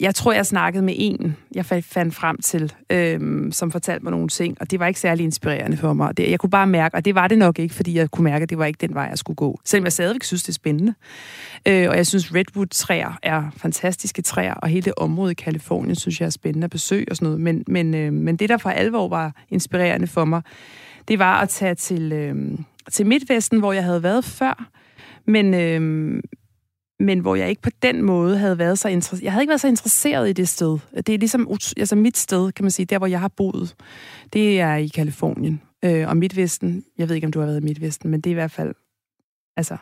[0.00, 4.28] jeg tror, jeg snakkede med en, jeg fandt frem til, øhm, som fortalte mig nogle
[4.28, 6.16] ting, og det var ikke særlig inspirerende for mig.
[6.16, 8.42] Det, jeg kunne bare mærke, og det var det nok ikke, fordi jeg kunne mærke,
[8.42, 9.60] at det var ikke den vej, jeg skulle gå.
[9.64, 10.94] Selvom jeg stadigvæk synes, det er spændende.
[11.68, 16.20] Øh, og jeg synes, Redwood-træer er fantastiske træer, og hele det område i Kalifornien synes
[16.20, 17.40] jeg er spændende at besøge og sådan noget.
[17.40, 20.42] Men, men, øh, men det, der for alvor var inspirerende for mig,
[21.08, 22.58] det var at tage til, øh,
[22.92, 24.68] til Midtvesten, hvor jeg havde været før,
[25.26, 26.22] men, øh,
[27.00, 29.24] men hvor jeg ikke på den måde havde været så interesseret.
[29.24, 30.78] Jeg havde ikke været så interesseret i det sted.
[30.96, 33.74] Det er ligesom altså mit sted, kan man sige, der hvor jeg har boet.
[34.32, 35.62] Det er i Kalifornien.
[35.84, 38.32] Øh, og Midtvesten, jeg ved ikke, om du har været i Midtvesten, men det er
[38.32, 38.74] i hvert fald,
[39.56, 39.76] altså,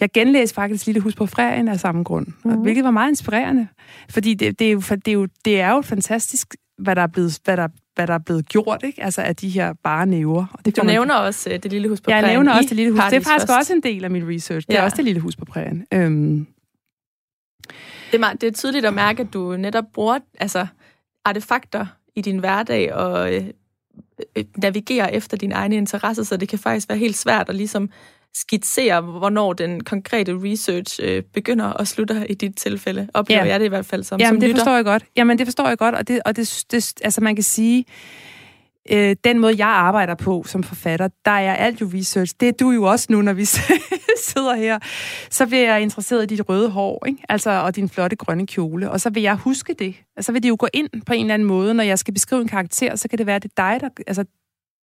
[0.00, 2.62] jeg genlæste faktisk Lille Hus på Frærien af samme grund, mm.
[2.62, 3.68] hvilket var meget inspirerende.
[4.10, 7.06] Fordi det, det, er jo, det, er jo, det er jo fantastisk, hvad der er
[7.06, 7.68] blevet, hvad der,
[7.98, 9.02] hvad der er blevet gjort, ikke?
[9.02, 10.46] Altså af de her bare næver.
[10.52, 11.26] Og det du nævner man...
[11.26, 12.24] også uh, det lille hus på prærien.
[12.24, 13.00] Jeg nævner også det lille hus.
[13.00, 13.58] Det er faktisk først.
[13.58, 14.66] også en del af min research.
[14.66, 14.80] Det ja.
[14.80, 15.86] er også det lille hus på prærien.
[15.92, 16.46] Øhm.
[18.12, 20.66] Det, er, det er tydeligt at mærke, at du netop bruger altså,
[21.24, 23.44] artefakter i din hverdag og øh,
[24.36, 27.90] øh, navigerer efter dine egne interesser, så det kan faktisk være helt svært at ligesom
[28.40, 33.08] skitsere, hvornår den konkrete research øh, begynder og slutter i dit tilfælde.
[33.14, 33.50] Oplever ja.
[33.50, 34.60] jeg det i hvert fald som, Jamen, som det lytter.
[34.60, 35.04] forstår jeg godt.
[35.16, 37.84] Jamen, det forstår jeg godt, og det, og det, det altså man kan sige,
[38.90, 42.34] øh, den måde, jeg arbejder på som forfatter, der er alt jo research.
[42.40, 43.44] Det er du jo også nu, når vi
[44.28, 44.78] sidder her.
[45.30, 47.22] Så bliver jeg interesseret i dit røde hår, ikke?
[47.28, 48.90] Altså, og din flotte grønne kjole.
[48.90, 49.94] Og så vil jeg huske det.
[50.16, 51.74] Og så vil det jo gå ind på en eller anden måde.
[51.74, 54.02] Når jeg skal beskrive en karakter, så kan det være, at det er dig, der,
[54.06, 54.24] altså,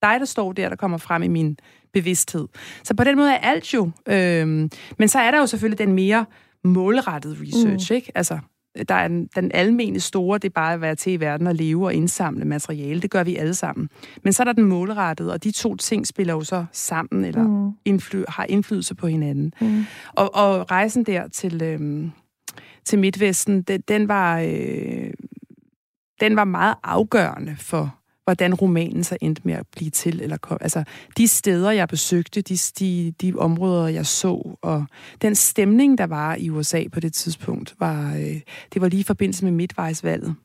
[0.05, 1.57] dig, der står der, der kommer frem i min
[1.93, 2.47] bevidsthed.
[2.83, 3.91] Så på den måde er alt jo.
[4.07, 6.25] Øhm, men så er der jo selvfølgelig den mere
[6.63, 7.95] målrettede research, mm.
[7.95, 8.11] ikke?
[8.15, 8.39] Altså,
[8.89, 11.55] der er den, den almene store, det er bare at være til i verden og
[11.55, 13.01] leve og indsamle materiale.
[13.01, 13.89] Det gør vi alle sammen.
[14.23, 17.47] Men så er der den målrettede, og de to ting spiller jo så sammen, eller
[17.47, 17.71] mm.
[17.85, 19.53] indfly, har indflydelse på hinanden.
[19.61, 19.85] Mm.
[20.13, 22.11] Og, og rejsen der til, øhm,
[22.85, 24.39] til Midtvesten, den, den var...
[24.39, 25.11] Øh,
[26.19, 30.21] den var meget afgørende for, hvordan romanen så endte med at blive til.
[30.21, 30.57] Eller kom.
[30.61, 30.83] Altså,
[31.17, 34.85] de steder, jeg besøgte, de, de, de områder, jeg så, og
[35.21, 38.41] den stemning, der var i USA på det tidspunkt, var, øh,
[38.73, 40.35] det var lige i forbindelse med midtvejsvalget.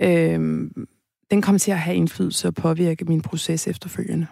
[0.00, 0.70] Øh,
[1.30, 4.26] den kom til at have indflydelse og påvirke min proces efterfølgende.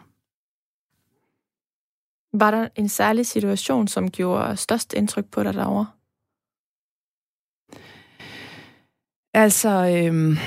[2.32, 5.86] Var der en særlig situation, som gjorde størst indtryk på dig derovre?
[9.34, 10.38] Altså, øh,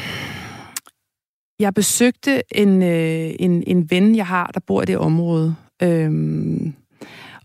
[1.63, 5.55] jeg besøgte en, øh, en, en ven, jeg har, der bor i det område.
[5.83, 6.73] Øhm,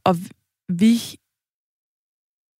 [0.04, 0.16] og
[0.68, 0.98] vi,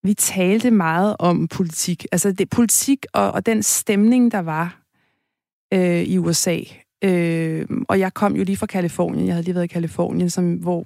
[0.03, 2.07] vi talte meget om politik.
[2.12, 4.83] Altså det, politik og, og den stemning, der var
[5.75, 6.59] øh, i USA.
[7.05, 9.27] Øh, og jeg kom jo lige fra Kalifornien.
[9.27, 10.85] Jeg havde lige været i Kalifornien, som, hvor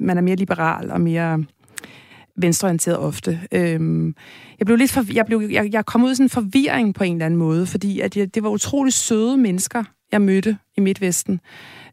[0.00, 1.44] man er mere liberal og mere
[2.36, 3.40] venstreorienteret ofte.
[3.52, 4.14] Øhm,
[4.58, 7.04] jeg blev lidt for, jeg, blev, jeg, jeg kom ud i sådan en forvirring på
[7.04, 10.80] en eller anden måde, fordi at jeg, det var utrolig søde mennesker, jeg mødte i
[10.80, 11.40] Midtvesten.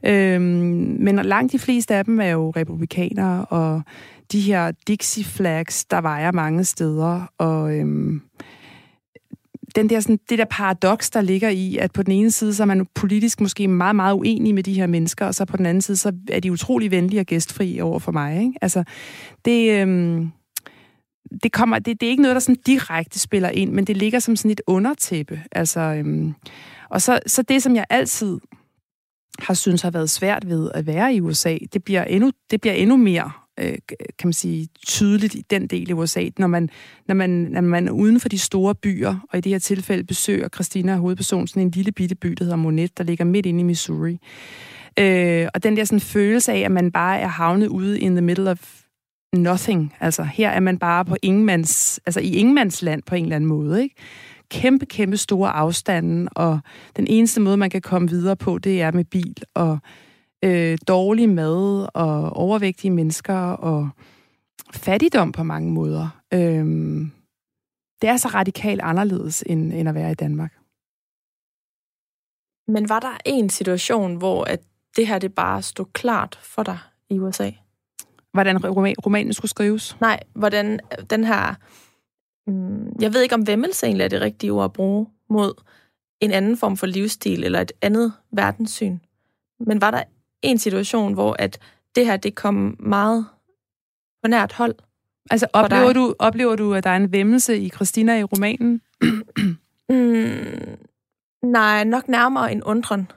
[0.06, 3.82] Øhm, men langt de fleste af dem er jo republikanere, og
[4.32, 8.22] de her Dixie flags, der vejer mange steder, og øhm,
[9.76, 12.64] den der, sådan, det der paradoks, der ligger i, at på den ene side, så
[12.64, 15.66] er man politisk måske meget, meget uenig med de her mennesker, og så på den
[15.66, 18.42] anden side, så er de utrolig venlige og gæstfri over for mig.
[18.42, 18.54] Ikke?
[18.62, 18.84] Altså,
[19.46, 20.32] det, øhm,
[21.44, 24.20] det, kommer, det, det er ikke noget, der sådan direkte spiller ind, men det ligger
[24.20, 25.42] som sådan et undertæppe.
[25.52, 26.34] Altså, øhm,
[26.90, 28.40] og så, så det, som jeg altid
[29.40, 32.74] har synes har været svært ved at være i USA, det bliver endnu, det bliver
[32.74, 33.78] endnu mere øh,
[34.19, 36.69] kan man sige, tydeligt i den del af USA, når man,
[37.08, 40.04] når, man, når man er uden for de store byer, og i det her tilfælde
[40.04, 43.60] besøger Christina hovedpersonen sådan en lille bitte by, der hedder Monet, der ligger midt inde
[43.60, 44.19] i Missouri.
[45.00, 48.21] Øh, og den der sådan følelse af, at man bare er havnet ude in the
[48.21, 48.82] middle of
[49.36, 49.93] nothing.
[50.00, 53.84] Altså, her er man bare på ingenmands, altså i ingenmandsland på en eller anden måde,
[53.84, 53.95] ikke?
[54.50, 56.60] Kæmpe, kæmpe store afstande, og
[56.97, 59.80] den eneste måde, man kan komme videre på, det er med bil, og
[60.44, 63.90] øh, dårlig mad og overvægtige mennesker og
[64.74, 66.22] fattigdom på mange måder.
[66.34, 67.12] Øhm,
[68.02, 70.52] det er så radikalt anderledes, end, end at være i Danmark.
[72.68, 74.62] Men var der en situation, hvor at
[74.96, 76.78] det her det bare stod klart for dig
[77.10, 77.52] i USA?
[78.34, 78.58] Hvordan
[79.06, 79.98] romanen skulle skrives?
[80.02, 81.56] Nej, hvordan den her...
[82.48, 85.54] Mm, jeg ved ikke, om vemmelse egentlig er det rigtige ord at bruge mod
[86.20, 88.98] en anden form for livsstil eller et andet verdenssyn.
[89.60, 90.04] Men var der
[90.42, 91.60] en situation, hvor at
[91.96, 93.26] det her det kom meget
[94.24, 94.76] på nært hold?
[95.30, 98.82] Altså oplever du, oplever du, at der er en vemmelse i Christina i romanen?
[99.90, 100.78] mm,
[101.44, 103.08] nej, nok nærmere en undren.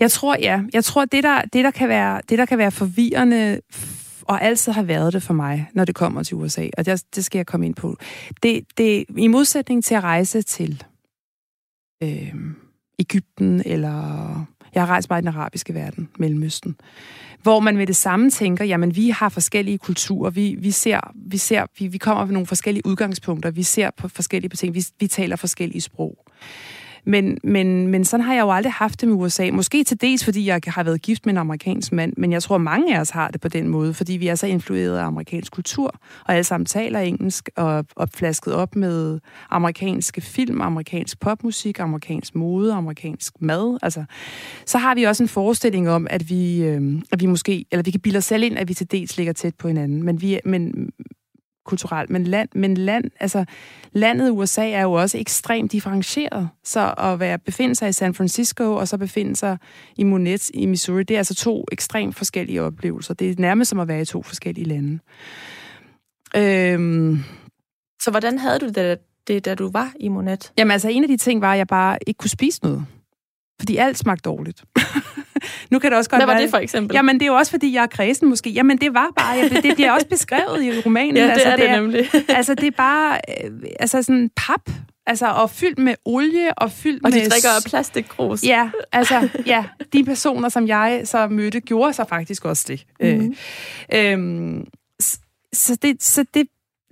[0.00, 0.62] Jeg tror, ja.
[0.72, 3.60] Jeg tror, det der, det, der, kan, være, det, der kan være forvirrende,
[4.22, 7.24] og altid har været det for mig, når det kommer til USA, og det, det
[7.24, 7.96] skal jeg komme ind på,
[8.42, 10.84] det, det i modsætning til at rejse til
[12.02, 12.34] øh,
[12.98, 16.76] Ægypten, eller jeg har rejst meget i den arabiske verden, Mellemøsten,
[17.42, 21.36] hvor man med det samme tænker, jamen vi har forskellige kulturer, vi, vi ser, vi,
[21.36, 25.06] ser vi, vi kommer med nogle forskellige udgangspunkter, vi ser på forskellige ting, vi, vi
[25.06, 26.26] taler forskellige sprog.
[27.04, 29.50] Men, men, men sådan har jeg jo aldrig haft det med USA.
[29.52, 32.58] Måske til dels, fordi jeg har været gift med en amerikansk mand, men jeg tror,
[32.58, 35.52] mange af os har det på den måde, fordi vi er så influeret af amerikansk
[35.52, 42.34] kultur, og alle sammen taler engelsk, og opflasket op med amerikanske film, amerikansk popmusik, amerikansk
[42.34, 43.78] mode, amerikansk mad.
[43.82, 44.04] Altså,
[44.66, 47.90] så har vi også en forestilling om, at vi, øh, at vi måske, eller vi
[47.90, 50.38] kan bilde os selv ind, at vi til dels ligger tæt på hinanden, men, vi,
[50.44, 50.90] men,
[51.64, 53.44] kulturelt, men, land, men land, altså,
[53.92, 56.48] landet USA er jo også ekstremt differentieret.
[56.64, 59.58] Så at være, befinde sig i San Francisco, og så befinde sig
[59.96, 63.14] i Monet i Missouri, det er altså to ekstremt forskellige oplevelser.
[63.14, 64.98] Det er nærmest som at være i to forskellige lande.
[66.36, 67.24] Øhm,
[68.02, 70.52] så hvordan havde du det, det, da du var i Monet?
[70.58, 72.86] Jamen altså, en af de ting var, at jeg bare ikke kunne spise noget.
[73.60, 74.64] Fordi alt smagte dårligt.
[75.70, 76.94] Nu kan det også godt Hvad var være, det for eksempel?
[76.94, 78.50] Jamen, det er jo også, fordi jeg er kredsen måske.
[78.50, 79.36] Jamen, det var bare...
[79.36, 81.16] Ja, det, det bliver også beskrevet i romanen.
[81.16, 82.10] ja, det altså, er det, det er, nemlig.
[82.28, 83.18] altså, det er bare...
[83.44, 83.50] Øh,
[83.80, 84.70] altså, sådan pap.
[85.06, 87.20] Altså, og fyldt med olie og fyldt og med...
[87.20, 88.44] Og de drikker af plastikkrus.
[88.44, 89.64] Ja, altså, ja.
[89.92, 92.84] De personer, som jeg så mødte, gjorde så faktisk også det.
[93.00, 93.34] Mm-hmm.
[93.94, 94.66] Øh, øhm,
[95.52, 96.46] så det, så det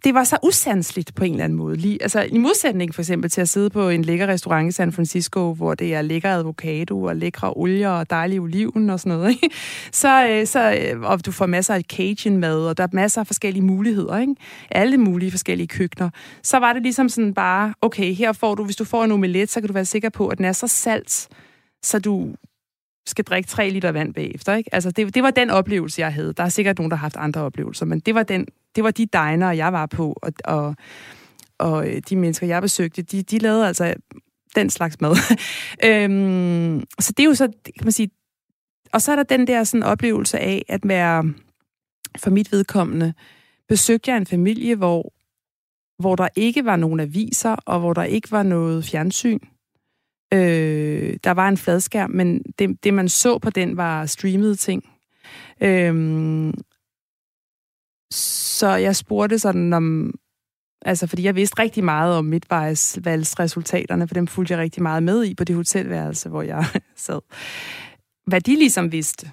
[0.04, 1.76] det var så usandsligt på en eller anden måde.
[1.76, 4.92] Lige, altså i modsætning for eksempel til at sidde på en lækker restaurant i San
[4.92, 9.30] Francisco, hvor det er lækker avocado og lækre olier og dejlig oliven og sådan noget,
[9.30, 9.50] ikke?
[9.92, 13.20] Så, øh, så, øh, og du får masser af Cajun mad, og der er masser
[13.20, 14.34] af forskellige muligheder, ikke?
[14.70, 16.10] Alle mulige forskellige køkkener.
[16.42, 19.50] Så var det ligesom sådan bare, okay, her får du, hvis du får en omelet,
[19.50, 21.28] så kan du være sikker på, at den er så salt,
[21.82, 22.34] så du
[23.06, 24.54] skal drikke tre liter vand bagefter.
[24.54, 24.74] Ikke?
[24.74, 26.32] Altså, det, det var den oplevelse, jeg havde.
[26.32, 28.90] Der er sikkert nogen, der har haft andre oplevelser, men det var, den, det var
[28.90, 30.74] de diner, jeg var på, og, og,
[31.58, 33.94] og øh, de mennesker, jeg besøgte, de, de lavede altså
[34.56, 35.16] den slags mad.
[35.86, 38.10] øhm, så det er jo så, kan man sige,
[38.92, 41.32] og så er der den der sådan oplevelse af at være,
[42.18, 43.14] for mit vedkommende,
[43.68, 45.12] besøgte jeg en familie, hvor,
[45.98, 49.38] hvor der ikke var nogen aviser, og hvor der ikke var noget fjernsyn.
[50.32, 54.84] Øh, der var en fladskærm, men det, det, man så på den, var streamede ting.
[55.60, 56.54] Øh,
[58.12, 60.14] så jeg spurgte sådan om...
[60.84, 65.24] Altså, fordi jeg vidste rigtig meget om midtvejsvalgsresultaterne, for dem fulgte jeg rigtig meget med
[65.24, 66.64] i på det hotelværelse, hvor jeg
[66.96, 67.20] sad.
[68.26, 69.30] Hvad de ligesom vidste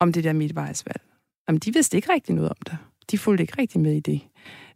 [0.00, 1.02] om det der midtvejsvalg.
[1.48, 2.78] Jamen, de vidste ikke rigtig noget om det.
[3.10, 4.20] De fulgte ikke rigtig med i det.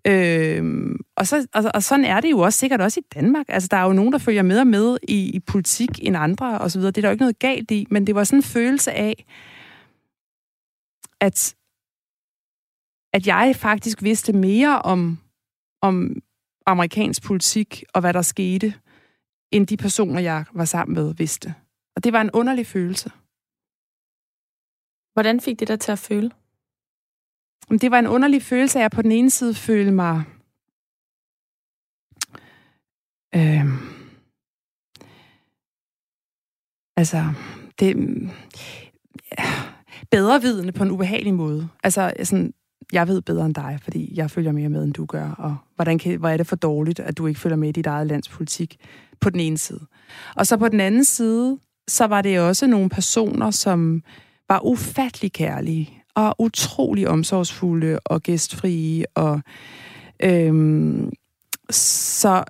[0.06, 3.46] Øh, og, så, og, og sådan er det jo også sikkert også i Danmark.
[3.48, 6.58] Altså, der er jo nogen, der følger med og med i, i politik end andre
[6.58, 6.90] og så videre.
[6.90, 9.26] Det er der jo ikke noget galt i, men det var sådan en følelse af,
[11.20, 11.56] at,
[13.12, 15.18] at jeg faktisk vidste mere om,
[15.82, 16.22] om
[16.66, 18.74] amerikansk politik og hvad der skete,
[19.52, 21.54] end de personer, jeg var sammen med, vidste.
[21.96, 23.10] Og det var en underlig følelse.
[25.12, 26.30] Hvordan fik det dig til at føle?
[27.68, 30.22] Det var en underlig følelse af at på den ene side føle mig...
[33.34, 33.64] Øh,
[36.96, 37.32] altså,
[37.80, 37.96] det...
[39.38, 39.44] Ja,
[40.10, 41.68] bedre vidende på en ubehagelig måde.
[41.82, 42.54] Altså, sådan,
[42.92, 45.98] jeg ved bedre end dig, fordi jeg følger mere med, end du gør, og hvordan
[45.98, 48.28] kan, hvor er det for dårligt, at du ikke følger med i dit eget lands
[48.28, 48.76] politik,
[49.20, 49.80] på den ene side.
[50.36, 54.02] Og så på den anden side, så var det også nogle personer, som
[54.48, 59.40] var ufattelig kærlige, og utrolig omsorgsfulde og gæstfrie, og
[60.22, 61.12] øhm,
[61.70, 62.44] så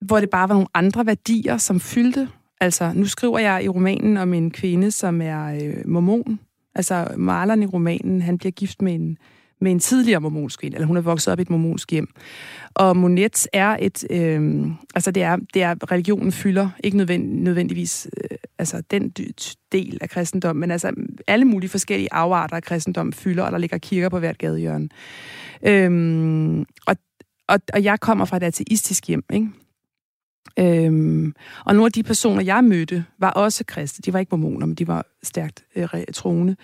[0.00, 2.28] hvor det bare var nogle andre værdier, som fyldte.
[2.60, 6.40] Altså, nu skriver jeg i romanen om en kvinde, som er øh, mormon.
[6.74, 9.18] Altså, maleren i romanen, han bliver gift med en,
[9.60, 12.08] med en tidligere mormonsk kvinde, eller hun er vokset op i et mormonsk hjem.
[12.74, 18.36] Og Monet er et, øh, altså det er, det er, religionen fylder, ikke nødvendigvis øh,
[18.58, 19.08] altså den
[19.72, 20.92] del af kristendom, men altså
[21.26, 24.88] alle mulige forskellige afarter af kristendom fylder, og der ligger kirker på hvert gadehjørne.
[25.62, 26.96] Øhm, og,
[27.48, 29.48] og, og jeg kommer fra et ateistisk hjem, ikke?
[30.58, 31.34] Øhm,
[31.64, 34.02] og nogle af de personer, jeg mødte, var også kristne.
[34.02, 36.56] De var ikke mormoner, men de var stærkt øh, troende.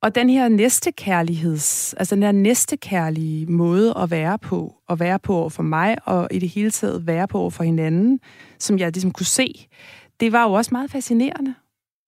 [0.00, 5.00] Og den her næste kærligheds, altså den her næste kærlige måde at være på, at
[5.00, 8.20] være på over for mig, og i det hele taget være på over for hinanden,
[8.58, 9.68] som jeg ligesom kunne se,
[10.20, 11.54] det var jo også meget fascinerende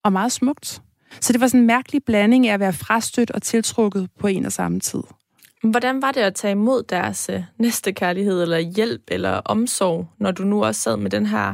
[0.03, 0.81] og meget smukt.
[1.21, 4.45] Så det var sådan en mærkelig blanding af at være frastødt og tiltrukket på en
[4.45, 5.01] og samme tid.
[5.63, 10.43] Hvordan var det at tage imod deres øh, næstekærlighed, eller hjælp, eller omsorg, når du
[10.43, 11.53] nu også sad med den her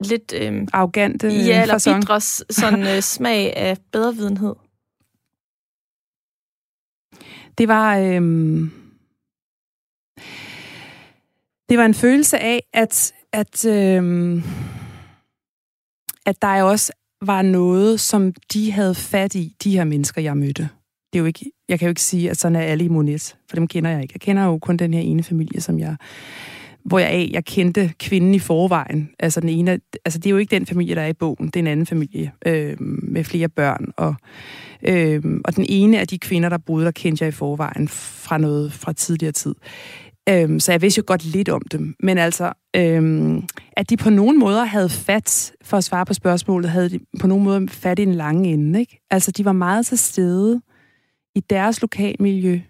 [0.00, 0.34] lidt...
[0.36, 4.54] Øh, Arrogante Ja, eller bidre sådan, øh, smag af bedrevidenhed?
[7.58, 7.98] Det var...
[7.98, 8.22] Øh,
[11.68, 14.42] det var en følelse af, at, at, øh,
[16.28, 20.68] at der også var noget, som de havde fat i, de her mennesker, jeg mødte.
[21.12, 23.36] Det er jo ikke, jeg kan jo ikke sige, at sådan er alle i Monet,
[23.48, 24.12] for dem kender jeg ikke.
[24.14, 25.96] Jeg kender jo kun den her ene familie, som jeg
[26.84, 29.10] hvor jeg, jeg kendte kvinden i forvejen.
[29.18, 31.46] Altså, den ene, altså, det er jo ikke den familie, der er i bogen.
[31.46, 33.92] Det er en anden familie øh, med flere børn.
[33.96, 34.14] Og,
[34.82, 38.38] øh, og den ene af de kvinder, der boede, der kendte jeg i forvejen fra
[38.38, 39.54] noget fra tidligere tid.
[40.28, 41.94] Øhm, så jeg vidste jo godt lidt om dem.
[42.00, 46.70] Men altså, øhm, at de på nogen måder havde fat, for at svare på spørgsmålet,
[46.70, 48.80] havde de på nogen måde fat i en lange ende.
[48.80, 49.00] Ikke?
[49.10, 50.60] Altså, de var meget til stede
[51.34, 52.60] i deres lokalmiljø,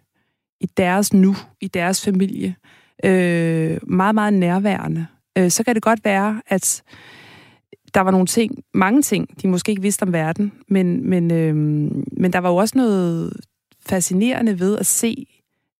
[0.60, 2.56] i deres nu, i deres familie
[3.04, 5.06] øh, meget, meget nærværende.
[5.38, 6.82] Øh, så kan det godt være, at
[7.94, 11.56] der var nogle ting, mange ting, de måske ikke vidste om verden, men, men, øh,
[12.16, 13.32] men der var jo også noget
[13.86, 15.26] fascinerende ved at se,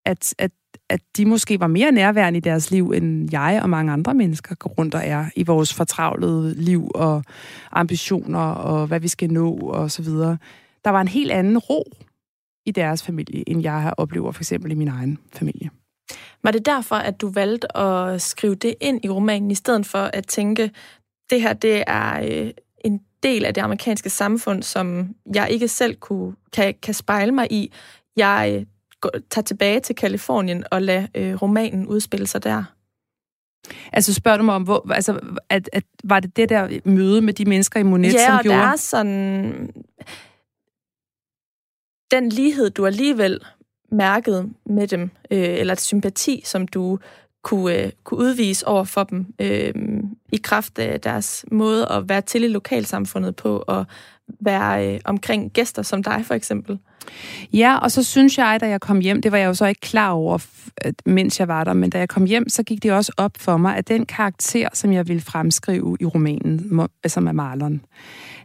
[0.04, 0.50] at, at,
[0.90, 4.54] at de måske var mere nærværende i deres liv, end jeg og mange andre mennesker
[4.54, 7.24] går rundt og er i vores fortravlede liv og
[7.72, 10.38] ambitioner og hvad vi skal nå og så videre.
[10.84, 11.84] Der var en helt anden ro
[12.66, 15.70] i deres familie, end jeg har oplevet for eksempel i min egen familie.
[16.42, 19.98] Var det derfor, at du valgte at skrive det ind i romanen, i stedet for
[19.98, 20.70] at tænke,
[21.30, 22.50] det her det er øh,
[22.84, 27.52] en del af det amerikanske samfund, som jeg ikke selv kunne, kan, kan spejle mig
[27.52, 27.72] i.
[28.16, 28.66] Jeg
[29.00, 32.64] går, tager tilbage til Kalifornien og lader øh, romanen udspille sig der.
[33.92, 37.32] Altså spørger du mig om, hvor, altså, at, at, var det det der møde med
[37.32, 38.58] de mennesker i Monet, ja, som gjorde?
[38.58, 39.72] Ja, der er sådan...
[42.10, 43.40] Den lighed, du alligevel
[43.92, 46.98] mærket med dem, øh, eller et sympati, som du
[47.44, 49.74] kunne, øh, kunne udvise over for dem øh,
[50.32, 53.86] i kraft af deres måde at være til i lokalsamfundet på, og
[54.40, 56.78] være øh, omkring gæster som dig for eksempel.
[57.52, 59.80] Ja, og så synes jeg, da jeg kom hjem, det var jeg jo så ikke
[59.80, 60.46] klar over,
[61.06, 63.56] mens jeg var der, men da jeg kom hjem, så gik det også op for
[63.56, 67.80] mig, at den karakter, som jeg ville fremskrive i romanen, øh, som er Marlon,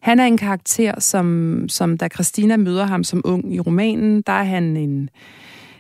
[0.02, 4.34] han er en karakter, som, som da Christina møder ham som ung i romanen, der
[4.34, 5.10] er han en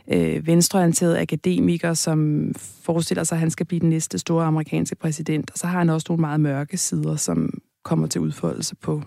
[0.07, 2.51] øh, venstreorienteret akademiker, som
[2.83, 5.51] forestiller sig, at han skal blive den næste store amerikanske præsident.
[5.51, 7.49] Og så har han også nogle meget mørke sider, som
[7.83, 9.01] kommer til udfoldelse på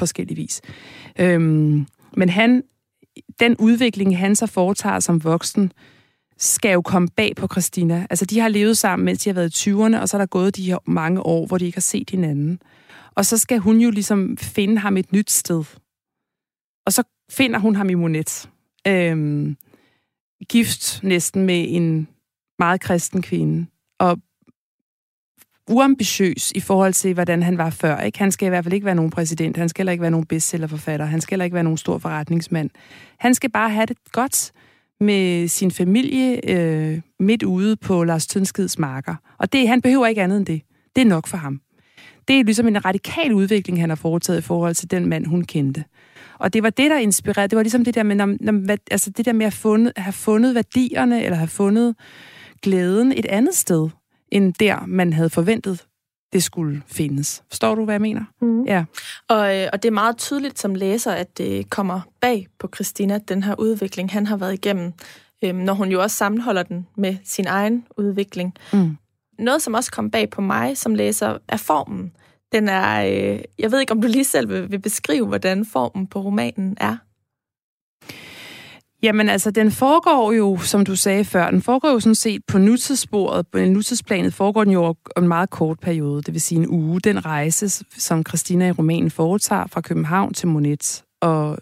[0.00, 0.60] forskellig vis.
[1.18, 1.86] Øhm,
[2.16, 2.62] men han,
[3.40, 5.72] den udvikling, han så foretager som voksen,
[6.38, 8.06] skal jo komme bag på Christina.
[8.10, 10.26] Altså, de har levet sammen, mens de har været i 20'erne, og så er der
[10.26, 12.60] gået de her mange år, hvor de ikke har set hinanden.
[13.14, 15.64] Og så skal hun jo ligesom finde ham et nyt sted.
[16.86, 18.48] Og så finder hun ham i Monet.
[18.86, 19.56] Øhm,
[20.48, 22.08] gift næsten med en
[22.58, 23.66] meget kristen kvinde.
[23.98, 24.18] Og
[25.68, 28.00] uambitiøs i forhold til, hvordan han var før.
[28.00, 28.18] Ikke?
[28.18, 29.56] Han skal i hvert fald ikke være nogen præsident.
[29.56, 31.06] Han skal heller ikke være nogen bestsellerforfatter.
[31.06, 32.70] Han skal heller ikke være nogen stor forretningsmand.
[33.18, 34.52] Han skal bare have det godt
[35.00, 39.14] med sin familie øh, midt ude på Lars Tønskids marker.
[39.38, 40.62] Og det, han behøver ikke andet end det.
[40.96, 41.60] Det er nok for ham
[42.30, 45.44] det er ligesom en radikal udvikling, han har foretaget i forhold til den mand, hun
[45.44, 45.84] kendte.
[46.38, 47.48] Og det var det, der inspirerede.
[47.48, 50.12] Det var ligesom det der med, når, når, altså det der med at, fundet, have
[50.12, 51.94] fundet værdierne, eller have fundet
[52.62, 53.88] glæden et andet sted,
[54.30, 55.86] end der, man havde forventet,
[56.32, 57.42] det skulle findes.
[57.48, 58.24] Forstår du, hvad jeg mener?
[58.40, 58.64] Mm.
[58.64, 58.84] Ja.
[59.28, 63.18] Og, øh, og det er meget tydeligt som læser, at det kommer bag på Christina,
[63.18, 64.92] den her udvikling, han har været igennem,
[65.44, 68.54] øhm, når hun jo også sammenholder den med sin egen udvikling.
[68.72, 68.96] Mm.
[69.38, 72.12] Noget, som også kom bag på mig som læser, er formen.
[72.52, 76.06] Den er, øh, jeg ved ikke, om du lige selv vil, vil beskrive, hvordan formen
[76.06, 76.96] på romanen er.
[79.02, 82.58] Jamen altså, den foregår jo, som du sagde før, den foregår jo sådan set på
[82.58, 86.68] nutidssporet, på nutidsplanet foregår den jo over en meget kort periode, det vil sige en
[86.68, 87.00] uge.
[87.00, 91.58] Den rejse, som Christina i romanen foretager fra København til Monet, og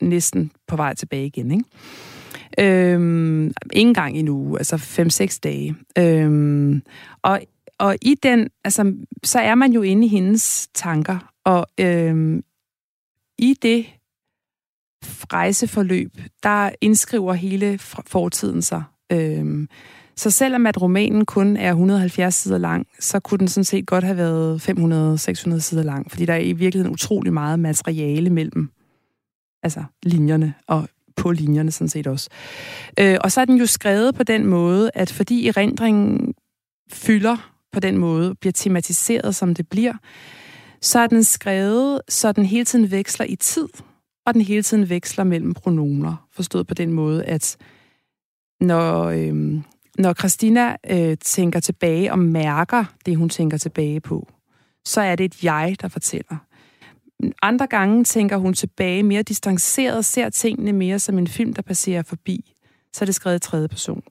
[0.00, 1.64] næsten på vej tilbage igen, ikke?
[2.58, 5.76] Øhm, ingen gang i en uge, altså 5-6 dage.
[5.98, 6.82] Øhm,
[7.22, 7.40] og
[7.78, 12.42] og i den, altså, så er man jo inde i hendes tanker, og øhm,
[13.38, 13.86] i det
[15.32, 16.10] rejseforløb,
[16.42, 18.82] der indskriver hele fortiden sig.
[19.12, 19.68] Øhm,
[20.16, 24.04] så selvom at romanen kun er 170 sider lang, så kunne den sådan set godt
[24.04, 28.70] have været 500-600 sider lang, fordi der er i virkeligheden utrolig meget materiale mellem
[29.62, 32.28] altså linjerne og på linjerne sådan set også.
[33.00, 36.34] Øh, og så er den jo skrevet på den måde, at fordi erindringen
[36.92, 39.94] fylder på den måde, bliver tematiseret, som det bliver,
[40.80, 43.68] så er den skrevet, så den hele tiden veksler i tid,
[44.26, 46.28] og den hele tiden veksler mellem pronomer.
[46.32, 47.56] Forstået på den måde, at
[48.60, 49.62] når, øh,
[49.98, 54.28] når Christina øh, tænker tilbage og mærker det, hun tænker tilbage på,
[54.84, 56.36] så er det et jeg, der fortæller.
[57.42, 62.02] Andre gange tænker hun tilbage mere distanceret, ser tingene mere som en film, der passerer
[62.02, 62.54] forbi.
[62.92, 64.02] Så er det skrevet i tredje person.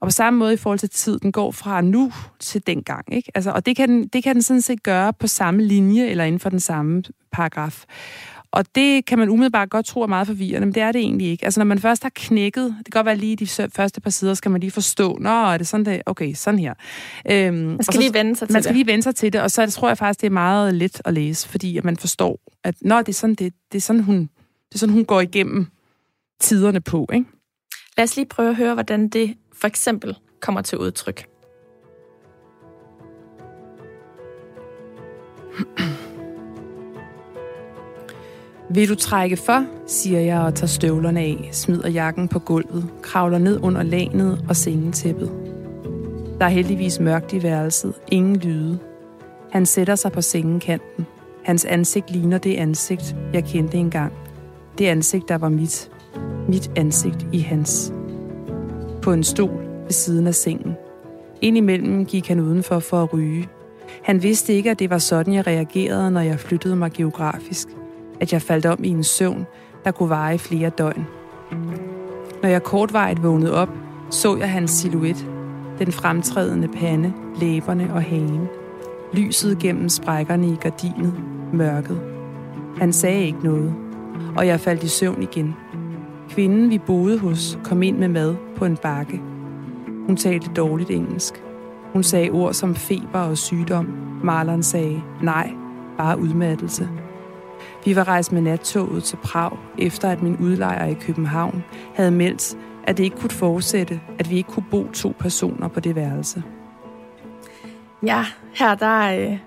[0.00, 3.14] Og på samme måde i forhold til tid, den går fra nu til dengang.
[3.14, 3.32] Ikke?
[3.34, 6.24] Altså, og det kan, den, det kan den sådan set gøre på samme linje, eller
[6.24, 7.84] inden for den samme paragraf.
[8.52, 11.26] Og det kan man umiddelbart godt tro er meget forvirrende, men det er det egentlig
[11.30, 11.44] ikke.
[11.44, 14.34] Altså når man først har knækket, det kan godt være lige de første par sider,
[14.34, 16.02] skal man lige forstå, nå, er det sådan det?
[16.06, 16.74] Okay, sådan her.
[17.30, 18.76] Øhm, man skal så, lige vende sig til Man skal det.
[18.76, 21.02] lige vende sig til det, og så det, tror jeg faktisk, det er meget let
[21.04, 24.02] at læse, fordi at man forstår, at nå, det er sådan, det, det er sådan,
[24.02, 24.20] hun,
[24.68, 25.66] det er sådan, hun går igennem
[26.40, 27.26] tiderne på, ikke?
[27.96, 31.26] Lad os lige prøve at høre, hvordan det for eksempel kommer til udtryk.
[38.74, 43.38] Vil du trække for, siger jeg og tager støvlerne af, smider jakken på gulvet, kravler
[43.38, 45.32] ned under lanet og sengetæppet.
[46.38, 48.78] Der er heldigvis mørkt i værelset, ingen lyde.
[49.52, 51.06] Han sætter sig på sengekanten.
[51.44, 54.12] Hans ansigt ligner det ansigt, jeg kendte engang.
[54.78, 55.90] Det ansigt, der var mit.
[56.48, 57.92] Mit ansigt i hans.
[59.02, 60.76] På en stol ved siden af sengen.
[61.40, 63.48] Indimellem gik han udenfor for at ryge.
[64.02, 67.68] Han vidste ikke, at det var sådan, jeg reagerede, når jeg flyttede mig geografisk
[68.20, 69.46] at jeg faldt om i en søvn,
[69.84, 71.06] der kunne vare i flere døgn.
[72.42, 73.68] Når jeg kortvarigt vågnede op,
[74.10, 75.26] så jeg hans silhuet,
[75.78, 78.48] den fremtrædende pande, læberne og hagen.
[79.12, 81.14] Lyset gennem sprækkerne i gardinet,
[81.52, 82.00] mørket.
[82.78, 83.74] Han sagde ikke noget,
[84.36, 85.54] og jeg faldt i søvn igen.
[86.30, 89.20] Kvinden, vi boede hos, kom ind med mad på en bakke.
[90.06, 91.42] Hun talte dårligt engelsk.
[91.92, 93.88] Hun sagde ord som feber og sygdom.
[94.24, 95.50] Marlon sagde, nej,
[95.98, 96.88] bare udmattelse.
[97.84, 102.56] Vi var rejst med nattoget til Prag, efter at min udlejer i København havde meldt,
[102.84, 106.42] at det ikke kunne fortsætte, at vi ikke kunne bo to personer på det værelse.
[108.02, 109.38] Ja, her der øh,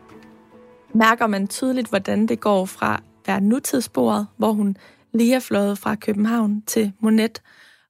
[0.94, 4.78] mærker man tydeligt, hvordan det går fra at være nutidsbordet, hvor hun
[5.14, 7.42] lige er fløjet fra København til Monet,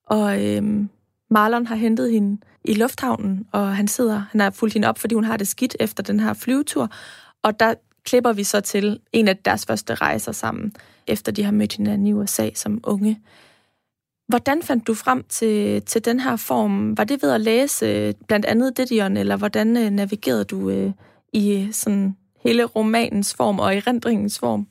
[0.07, 0.63] og øh,
[1.29, 5.15] Marlon har hentet hende i lufthavnen, og han sidder, han har fulgt hende op, fordi
[5.15, 6.89] hun har det skidt efter den her flyvetur,
[7.43, 7.73] og der
[8.05, 10.75] klipper vi så til en af deres første rejser sammen,
[11.07, 13.19] efter de har mødt hinanden i USA som unge.
[14.27, 16.97] Hvordan fandt du frem til, til den her form?
[16.97, 20.91] Var det ved at læse øh, blandt andet Didion, eller hvordan øh, navigerede du øh,
[21.33, 24.67] i sådan hele romanens form og erindringens form?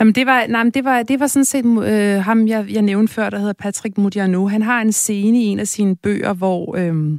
[0.00, 3.12] Jamen, det var, nej, det var, det var sådan set øh, ham, jeg, jeg nævnte
[3.12, 4.46] før, der hedder Patrick Modiano.
[4.46, 7.18] Han har en scene i en af sine bøger, hvor, øh,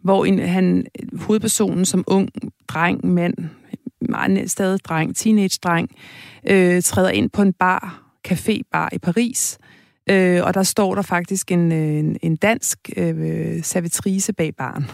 [0.00, 0.86] hvor en, han,
[1.20, 2.28] hovedpersonen som ung
[2.68, 3.34] dreng, mand,
[4.00, 5.88] meget stadig dreng, teenage-dreng,
[6.50, 9.58] øh, træder ind på en bar, café-bar i Paris,
[10.10, 14.86] øh, og der står der faktisk en, øh, en, en dansk øh, servitrice bag baren.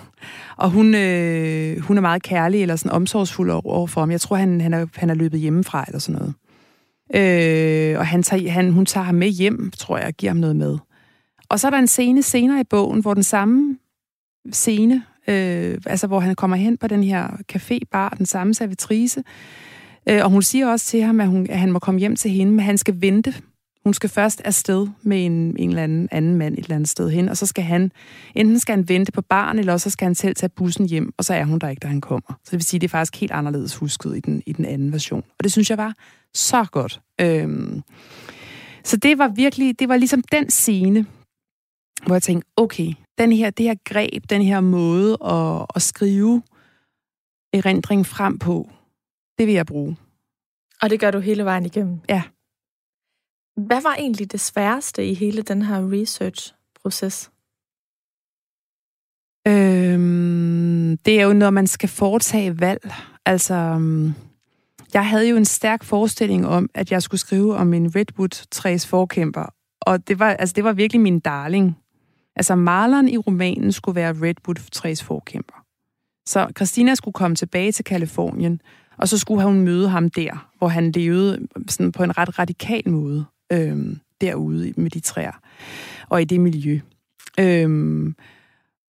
[0.57, 4.11] Og hun, øh, hun er meget kærlig eller sådan omsorgsfuld over for ham.
[4.11, 6.35] Jeg tror, han, han, er, han er løbet hjemmefra eller sådan noget.
[7.15, 10.37] Øh, og han tager, han, hun tager ham med hjem, tror jeg, og giver ham
[10.37, 10.79] noget med.
[11.49, 13.79] Og så er der en scene senere i bogen, hvor den samme
[14.53, 19.23] scene øh, altså hvor han kommer hen på den her café, bar, den samme servitrice,
[20.09, 22.31] øh, og hun siger også til ham, at, hun, at han må komme hjem til
[22.31, 23.35] hende, men han skal vente.
[23.85, 27.11] Hun skal først afsted med en, en eller anden, anden mand et eller andet sted
[27.11, 27.93] hen, og så skal han,
[28.35, 31.25] enten skal han vente på barn, eller så skal han selv tage bussen hjem, og
[31.25, 32.29] så er hun der ikke, da han kommer.
[32.29, 34.65] Så det vil sige, at det er faktisk helt anderledes husket i den, i den
[34.65, 35.23] anden version.
[35.39, 35.95] Og det synes jeg var
[36.35, 37.01] så godt.
[37.21, 37.83] Øhm,
[38.85, 41.07] så det var virkelig, det var ligesom den scene,
[42.07, 46.43] hvor jeg tænkte, okay, den her, det her greb, den her måde at, at skrive
[47.53, 48.71] erindring frem på,
[49.39, 49.97] det vil jeg bruge.
[50.83, 52.01] Og det gør du hele vejen igennem?
[52.09, 52.23] Ja.
[53.57, 57.31] Hvad var egentlig det sværeste i hele den her research-proces?
[59.49, 62.95] Øhm, det er jo, når man skal foretage valg.
[63.27, 64.15] Altså, øhm,
[64.95, 69.47] jeg havde jo en stærk forestilling om, at jeg skulle skrive om en Redwood-træs forkæmper,
[69.81, 71.77] og det var, altså, det var virkelig min darling.
[72.37, 75.65] Altså maleren i romanen skulle være Redwood-træs forkæmper.
[76.27, 78.61] Så Christina skulle komme tilbage til Kalifornien,
[78.99, 82.39] og så skulle hun møde ham der, hvor han levede øh, sådan på en ret
[82.39, 85.41] radikal måde øhm, derude med de træer
[86.09, 86.81] og i det miljø.
[87.41, 88.15] Øhm,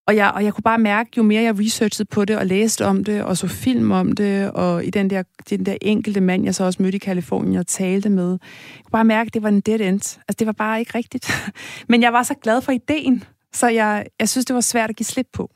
[0.08, 2.86] og jeg, og jeg kunne bare mærke, jo mere jeg researchede på det og læste
[2.86, 6.46] om det, og så film om det, og i den der, den der enkelte mand,
[6.46, 9.43] jeg så også mødte i Kalifornien og talte med, jeg kunne bare mærke, at det
[9.43, 9.93] var en dead end.
[10.00, 11.32] Altså, det var bare ikke rigtigt.
[11.89, 13.24] Men jeg var så glad for ideen,
[13.56, 15.51] så jeg, jeg synes, det var svært at give slip på.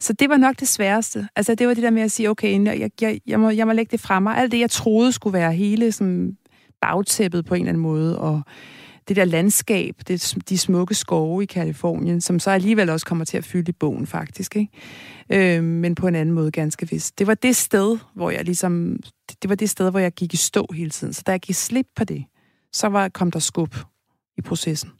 [0.00, 1.28] Så det var nok det sværeste.
[1.36, 3.72] Altså, det var det der med at sige, okay, jeg, jeg, jeg, må, jeg må
[3.72, 4.36] lægge det fra mig.
[4.36, 6.36] Alt det, jeg troede skulle være hele sådan,
[6.80, 8.42] bagtæppet på en eller anden måde, og
[9.08, 13.38] det der landskab, det, de smukke skove i Kalifornien, som så alligevel også kommer til
[13.38, 15.56] at fylde i bogen faktisk, ikke?
[15.56, 17.18] Øh, men på en anden måde ganske vist.
[17.18, 18.96] Det var det sted, hvor jeg ligesom,
[19.42, 21.12] det var det sted, hvor jeg gik i stå hele tiden.
[21.12, 22.24] Så da jeg gik slip på det,
[22.72, 23.76] så var, kom der skub
[24.38, 24.90] i processen.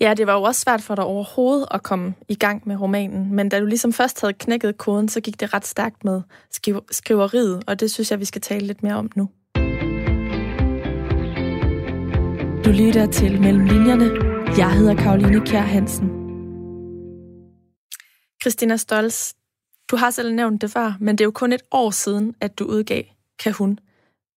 [0.00, 3.34] Ja, det var jo også svært for dig overhovedet at komme i gang med romanen,
[3.34, 6.22] men da du ligesom først havde knækket koden, så gik det ret stærkt med
[6.90, 9.28] skriveriet, og det synes jeg, vi skal tale lidt mere om nu.
[12.64, 14.10] Du lytter til Mellem Linjerne.
[14.58, 16.10] Jeg hedder Karoline Kjær Hansen.
[18.42, 19.32] Christina Stolz,
[19.90, 22.58] du har selv nævnt det før, men det er jo kun et år siden, at
[22.58, 23.02] du udgav
[23.38, 23.78] Kan hun?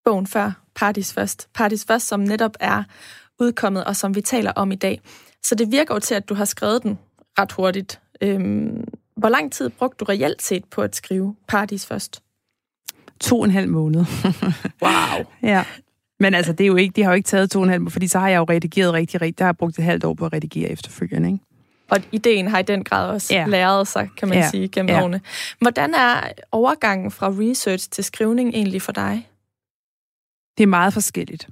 [0.05, 1.49] Bogen før Partis Først.
[1.53, 2.83] Partis Først, som netop er
[3.39, 5.01] udkommet, og som vi taler om i dag.
[5.43, 6.99] Så det virker jo til, at du har skrevet den
[7.39, 7.99] ret hurtigt.
[8.21, 8.83] Øhm,
[9.15, 12.21] hvor lang tid brugte du reelt set på at skrive Partis Først?
[13.19, 14.05] To og en halv måned.
[14.83, 15.25] wow.
[15.43, 15.63] Ja.
[16.19, 17.91] Men altså, det, er jo ikke, det har jo ikke taget to og en halv
[17.91, 19.39] fordi så har jeg jo redigeret rigtig, rigtig.
[19.39, 21.43] Der har jeg brugt et halvt år på at redigere efterfølgende, ikke?
[21.89, 23.45] Og ideen har i den grad også ja.
[23.47, 24.49] læret sig, kan man ja.
[24.49, 25.03] sige, gennem ja.
[25.03, 25.21] årene.
[25.61, 29.27] Hvordan er overgangen fra research til skrivning egentlig for dig?
[30.57, 31.47] Det er meget forskelligt.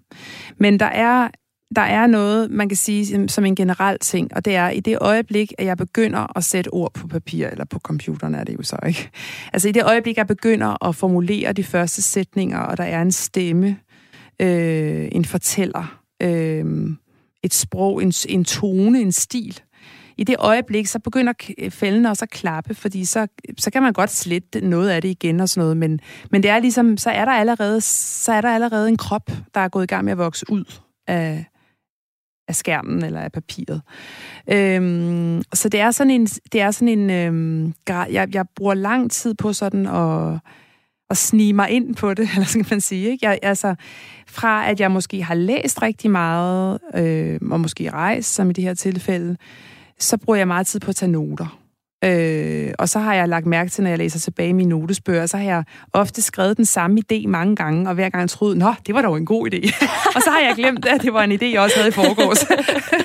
[0.57, 1.29] Men der er,
[1.75, 4.97] der er noget, man kan sige som en generel ting, og det er i det
[5.01, 8.63] øjeblik, at jeg begynder at sætte ord på papir, eller på computeren er det jo
[8.63, 9.09] så ikke.
[9.53, 13.11] Altså i det øjeblik, jeg begynder at formulere de første sætninger, og der er en
[13.11, 13.77] stemme,
[14.41, 16.65] øh, en fortæller, øh,
[17.43, 19.59] et sprog, en, en tone, en stil.
[20.17, 21.33] I det øjeblik, så begynder
[21.69, 25.39] fældene også at klappe, fordi så, så kan man godt slette noget af det igen
[25.39, 25.99] og sådan noget, men,
[26.31, 29.61] men det er ligesom, så er der allerede, så er der allerede en krop, der
[29.61, 30.63] er gået i gang med at vokse ud
[31.07, 31.45] af,
[32.47, 33.81] af skærmen eller af papiret.
[34.51, 39.11] Øhm, så det er sådan en, det er sådan en øhm, jeg, jeg bruger lang
[39.11, 40.39] tid på sådan at
[41.09, 43.09] at snige mig ind på det, eller skal man sige.
[43.09, 43.25] Ikke?
[43.27, 43.75] Jeg, altså,
[44.27, 48.63] fra at jeg måske har læst rigtig meget, øh, og måske rejst, som i det
[48.63, 49.37] her tilfælde,
[49.99, 51.59] så bruger jeg meget tid på at tage noter.
[52.03, 55.25] Øh, og så har jeg lagt mærke til, når jeg læser tilbage i mine notesbøger,
[55.25, 58.73] så har jeg ofte skrevet den samme idé mange gange, og hver gang troede, nå,
[58.87, 59.85] det var dog en god idé.
[60.15, 62.39] og så har jeg glemt, at det var en idé, jeg også havde i forgårs.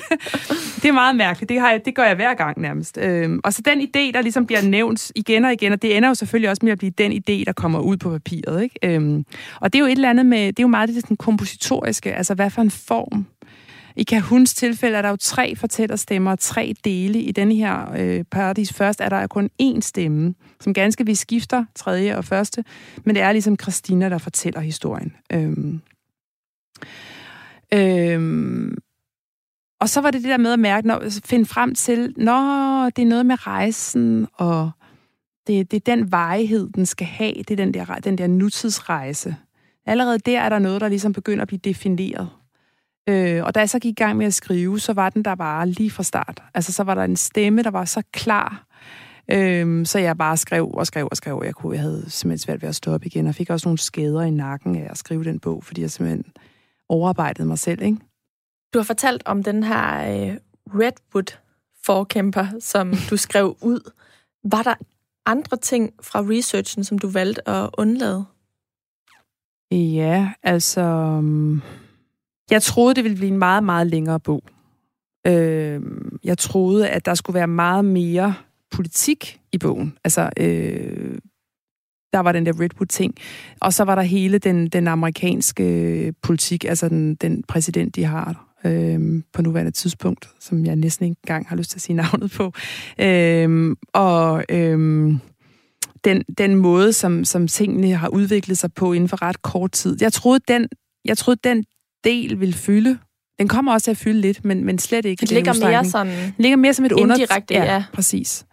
[0.81, 1.49] det er meget mærkeligt.
[1.49, 2.97] Det, har jeg, det gør jeg hver gang nærmest.
[2.97, 6.09] Øh, og så den idé, der ligesom bliver nævnt igen og igen, og det ender
[6.09, 8.63] jo selvfølgelig også med at blive den idé, der kommer ud på papiret.
[8.63, 8.79] Ikke?
[8.83, 9.23] Øh,
[9.61, 12.13] og det er jo et eller andet med, det er jo meget det sådan kompositoriske,
[12.13, 13.25] altså hvad for en form
[13.95, 17.19] i Kahuns tilfælde er der jo tre fortællerstemmer, tre dele.
[17.19, 21.65] I denne her øh, paradis først er der kun én stemme, som ganske vi skifter
[21.75, 22.63] tredje og første,
[23.05, 25.15] men det er ligesom Christina, der fortæller historien.
[25.33, 25.81] Øhm.
[27.73, 28.77] Øhm.
[29.79, 33.01] Og så var det det der med at mærke, når, finde frem til, når det
[33.01, 34.71] er noget med rejsen, og
[35.47, 39.35] det, det er den vejhed, den skal have, det er den der, den der nutidsrejse.
[39.85, 42.29] Allerede der er der noget, der ligesom begynder at blive defineret.
[43.09, 45.35] Øh, og da jeg så gik i gang med at skrive, så var den der
[45.35, 46.43] bare lige fra start.
[46.53, 48.65] Altså, så var der en stemme, der var så klar,
[49.31, 51.41] øh, så jeg bare skrev og skrev og skrev.
[51.45, 53.77] Jeg, kunne, jeg havde simpelthen svært ved at stå op igen, og fik også nogle
[53.77, 56.25] skader i nakken af at skrive den bog, fordi jeg simpelthen
[56.89, 57.97] overarbejdede mig selv, ikke?
[58.73, 60.37] Du har fortalt om den her øh,
[60.67, 63.91] Redwood-forkæmper, som du skrev ud.
[64.43, 64.73] Var der
[65.25, 68.25] andre ting fra researchen, som du valgte at undlade?
[69.71, 70.81] Ja, altså...
[72.51, 74.43] Jeg troede, det ville blive en meget, meget længere bog.
[75.27, 75.81] Øh,
[76.23, 78.33] jeg troede, at der skulle være meget mere
[78.71, 79.97] politik i bogen.
[80.03, 81.17] Altså, øh,
[82.13, 83.15] der var den der Redwood-ting.
[83.61, 88.03] Og så var der hele den, den amerikanske øh, politik, altså den, den præsident, de
[88.03, 91.95] har øh, på nuværende tidspunkt, som jeg næsten ikke engang har lyst til at sige
[91.95, 92.53] navnet på.
[92.99, 95.13] Øh, og øh,
[96.03, 99.97] den, den måde, som, som tingene har udviklet sig på inden for ret kort tid.
[100.01, 100.67] Jeg troede, den,
[101.05, 101.65] jeg troede, den
[102.03, 102.97] del vil fylde.
[103.39, 105.21] Den kommer også til at fylde lidt, men, men slet ikke.
[105.21, 106.13] Det ligger mere sådan...
[106.25, 107.15] Det ligger mere som et under...
[107.15, 107.73] Indirekte, ja.
[107.73, 107.83] ja.
[107.93, 108.45] præcis.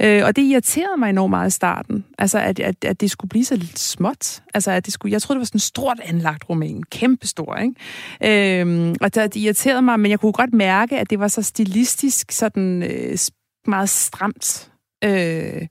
[0.00, 2.04] Øh, og det irriterede mig enormt meget i starten.
[2.18, 4.42] Altså, at, at, at det skulle blive så lidt småt.
[4.54, 6.82] Altså, at det skulle, jeg troede, det var sådan en stort anlagt roman.
[6.82, 8.60] Kæmpestor, ikke?
[8.60, 11.42] Øh, og det, det irriterede mig, men jeg kunne godt mærke, at det var så
[11.42, 13.18] stilistisk sådan øh,
[13.66, 14.70] meget stramt.
[15.04, 15.66] Øh,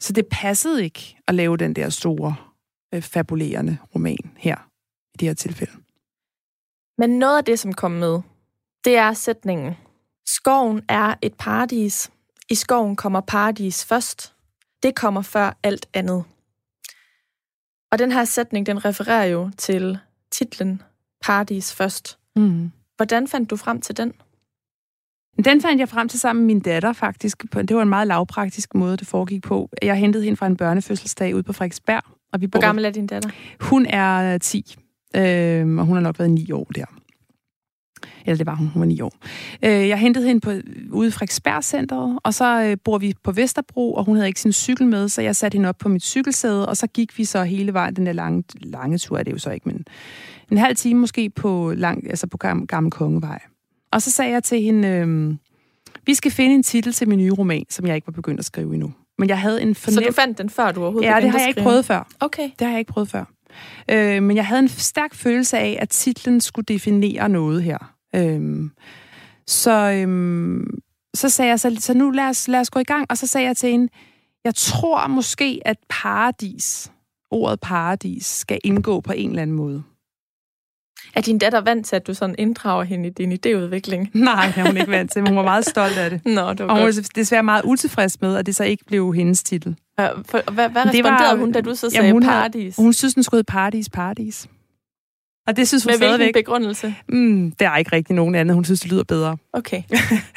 [0.00, 2.34] Så det passede ikke at lave den der store,
[2.94, 4.56] øh, fabulerende roman her,
[5.14, 5.72] i det her tilfælde.
[6.98, 8.20] Men noget af det, som kom med,
[8.84, 9.74] det er sætningen.
[10.26, 12.10] Skoven er et paradis.
[12.50, 14.34] I skoven kommer paradis først.
[14.82, 16.24] Det kommer før alt andet.
[17.92, 19.98] Og den her sætning, den refererer jo til
[20.30, 20.82] titlen
[21.22, 22.18] Paradis først.
[22.36, 22.70] Mm.
[22.96, 24.12] Hvordan fandt du frem til den?
[25.44, 27.42] Den fandt jeg frem til sammen med min datter faktisk.
[27.42, 29.70] Det var en meget lavpraktisk måde, det foregik på.
[29.82, 32.02] Jeg hentede hende fra en børnefødselsdag ude på Frederiksberg.
[32.32, 33.30] Og vi Hvor gammel er din datter?
[33.60, 34.76] Hun er 10,
[35.16, 36.84] øh, og hun har nok været 9 år der.
[38.26, 39.12] Eller det var hun, hun var 9 år.
[39.62, 40.52] Øh, jeg hentede hende på,
[40.90, 44.52] ude i Frederiksberg-centret, og så øh, bor vi på Vesterbro, og hun havde ikke sin
[44.52, 47.42] cykel med, så jeg satte hende op på mit cykelsæde, og så gik vi så
[47.42, 49.86] hele vejen, den der lange, lange tur er det jo så ikke, men
[50.50, 53.40] en halv time måske på, lang, altså på Gamle, Gamle Kongevej.
[53.90, 55.34] Og så sagde jeg til hende, øh,
[56.06, 58.44] vi skal finde en titel til min nye roman, som jeg ikke var begyndt at
[58.44, 58.92] skrive endnu.
[59.18, 59.94] Men jeg havde en fornem...
[59.94, 62.08] Så du fandt den før, du overhovedet Ja, det har jeg ikke prøvet før.
[62.20, 62.50] Okay.
[62.58, 63.24] Det har jeg ikke prøvet før.
[63.90, 67.94] Øh, men jeg havde en stærk følelse af, at titlen skulle definere noget her.
[68.14, 68.70] Øh,
[69.46, 70.60] så, øh,
[71.14, 73.06] så sagde jeg, så, så nu lad os, lad os gå i gang.
[73.10, 73.88] Og så sagde jeg til hende,
[74.44, 76.92] jeg tror måske, at paradis,
[77.30, 79.82] ordet paradis, skal indgå på en eller anden måde.
[81.14, 84.10] Er din datter vant til, at du sådan inddrager hende i din idéudvikling?
[84.24, 86.26] Nej, det er hun ikke vant til, men hun var meget stolt af det.
[86.26, 89.14] Nå, det var og hun var desværre meget utilfreds med, at det så ikke blev
[89.14, 89.76] hendes titel.
[89.98, 92.76] For, hvad, hvad responderede var, hun, da du så sagde jamen, hun paradis?
[92.76, 94.48] Havde, hun synes, den hedde paradis, paradis.
[95.46, 96.18] Og det synes hun Med stadigvæk.
[96.18, 96.94] hvilken begrundelse?
[97.08, 98.54] Mm, der er ikke rigtig nogen anden.
[98.54, 99.36] Hun synes, det lyder bedre.
[99.52, 99.82] Okay.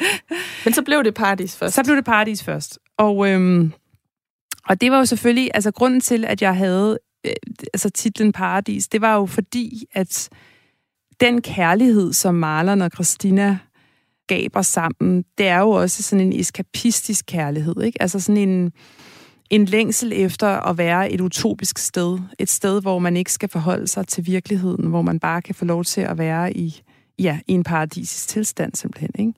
[0.64, 1.74] Men så blev det paradis først?
[1.74, 2.78] Så blev det paradis først.
[2.96, 3.72] Og, øhm,
[4.68, 7.32] og det var jo selvfølgelig, altså grunden til, at jeg havde øh,
[7.74, 10.28] altså titlen Paradis, det var jo fordi, at
[11.20, 13.58] den kærlighed, som Marlon og Christina
[14.26, 18.02] gaber sammen, det er jo også sådan en eskapistisk kærlighed, ikke?
[18.02, 18.72] Altså sådan en,
[19.50, 22.18] en længsel efter at være et utopisk sted.
[22.38, 25.64] Et sted, hvor man ikke skal forholde sig til virkeligheden, hvor man bare kan få
[25.64, 26.82] lov til at være i,
[27.18, 29.32] ja, i en paradisisk tilstand simpelthen, ikke?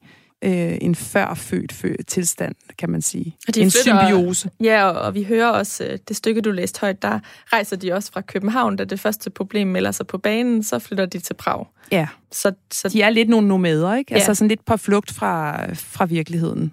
[0.44, 3.36] øh, en førfødt født tilstand, kan man sige.
[3.48, 4.50] Og de en flytter, symbiose.
[4.61, 7.92] Ja, og, og vi hører også øh, det stykke, du læste højt, der rejser de
[7.92, 11.34] også fra København, da det første problem melder sig på banen, så flytter de til
[11.34, 11.66] Prag.
[11.92, 14.12] Ja, så, så de er lidt nogle nomader, ikke?
[14.12, 14.16] Ja.
[14.16, 16.72] Altså sådan lidt på flugt fra, fra virkeligheden.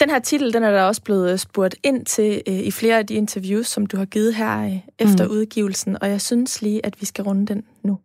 [0.00, 3.06] Den her titel, den er der også blevet spurgt ind til øh, i flere af
[3.06, 5.30] de interviews, som du har givet her øh, efter mm.
[5.30, 7.98] udgivelsen, og jeg synes lige, at vi skal runde den nu.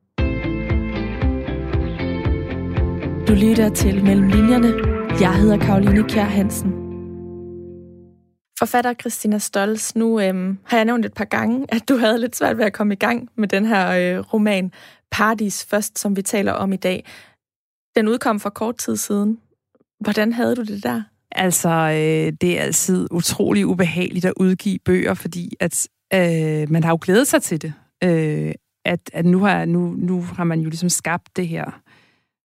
[3.28, 4.74] Du lytter til Mellem Linjerne.
[5.22, 6.72] Jeg hedder Karoline Kjær Hansen.
[8.60, 12.36] Forfatter Christina Stolz, nu øhm, har jeg nævnt et par gange, at du havde lidt
[12.36, 14.72] svært ved at komme i gang med den her øh, roman
[15.12, 17.06] Paradis først, som vi taler om i dag.
[17.96, 19.40] Den udkom for kort tid siden.
[20.00, 21.02] Hvordan havde du det der?
[21.32, 26.92] Altså, øh, det er altid utrolig ubehageligt at udgive bøger, fordi at øh, man har
[26.92, 27.74] jo glædet sig til det.
[28.04, 28.52] Øh,
[28.86, 31.82] at, at nu, har, nu, nu har man jo ligesom skabt det her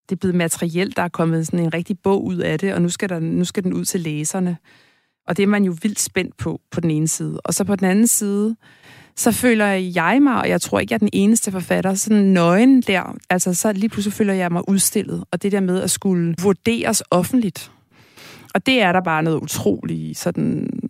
[0.08, 2.82] det er blevet materielt, der er kommet sådan en rigtig bog ud af det, og
[2.82, 4.56] nu skal, der, nu skal den ud til læserne.
[5.26, 7.40] Og det er man jo vildt spændt på, på den ene side.
[7.40, 8.56] Og så på den anden side,
[9.16, 12.82] så føler jeg mig, og jeg tror ikke, jeg er den eneste forfatter, sådan nøgen
[12.82, 13.16] der.
[13.30, 15.24] Altså, så lige pludselig føler jeg mig udstillet.
[15.30, 17.70] Og det der med at skulle vurderes offentligt.
[18.54, 20.80] Og det er der bare noget utroligt sådan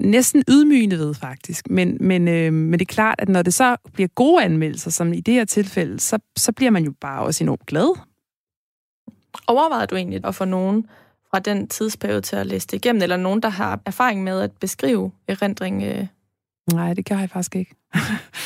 [0.00, 1.70] næsten ydmygende ved, faktisk.
[1.70, 5.12] Men, men, øh, men det er klart, at når det så bliver gode anmeldelser, som
[5.12, 7.98] i det her tilfælde, så, så bliver man jo bare også enormt glad.
[9.46, 10.86] Overvejede du egentlig at få nogen
[11.30, 14.52] fra den tidsperiode til at læse det igennem, eller nogen, der har erfaring med at
[14.52, 15.82] beskrive erindring?
[15.82, 16.06] Øh?
[16.72, 17.74] Nej, det gør jeg faktisk ikke.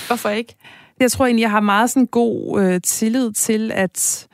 [0.07, 0.57] Hvorfor ikke?
[1.01, 4.29] Jeg tror egentlig, jeg har meget sådan god øh, tillid til, at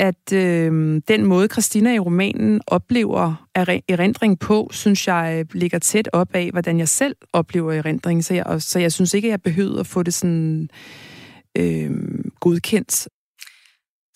[0.00, 3.46] at øh, den måde, Christina i romanen oplever
[3.88, 8.24] erindring på, synes jeg øh, ligger tæt op af, hvordan jeg selv oplever erindring.
[8.24, 10.68] Så jeg, så jeg synes ikke, at jeg behøver at få det sådan
[11.56, 11.90] øh,
[12.40, 13.08] godkendt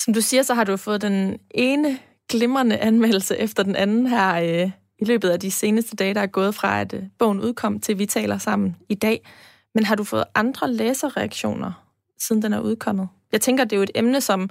[0.05, 4.35] som du siger, så har du fået den ene glimrende anmeldelse efter den anden her
[4.35, 7.80] øh, i løbet af de seneste dage, der er gået fra, at øh, bogen udkom
[7.80, 9.28] til, vi taler sammen i dag.
[9.74, 11.72] Men har du fået andre læserreaktioner,
[12.18, 13.09] siden den er udkommet?
[13.32, 14.51] Jeg tænker, det er jo et emne, som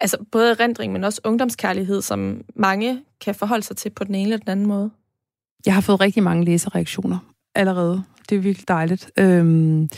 [0.00, 4.22] altså både erindring, men også ungdomskærlighed, som mange kan forholde sig til på den ene
[4.22, 4.90] eller den anden måde.
[5.66, 7.18] Jeg har fået rigtig mange læserreaktioner
[7.54, 8.04] allerede.
[8.28, 9.10] Det er virkelig dejligt.
[9.18, 9.88] Øhm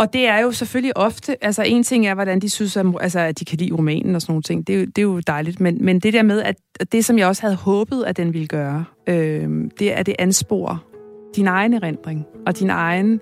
[0.00, 3.20] og det er jo selvfølgelig ofte, altså en ting er, hvordan de synes, at, altså,
[3.20, 5.20] at de kan lide romanen og sådan nogle ting, det er jo, det er jo
[5.20, 6.56] dejligt, men, men det der med, at
[6.92, 10.84] det som jeg også havde håbet, at den ville gøre, øh, det er det anspor
[11.36, 13.20] din egen erindring, og din egen,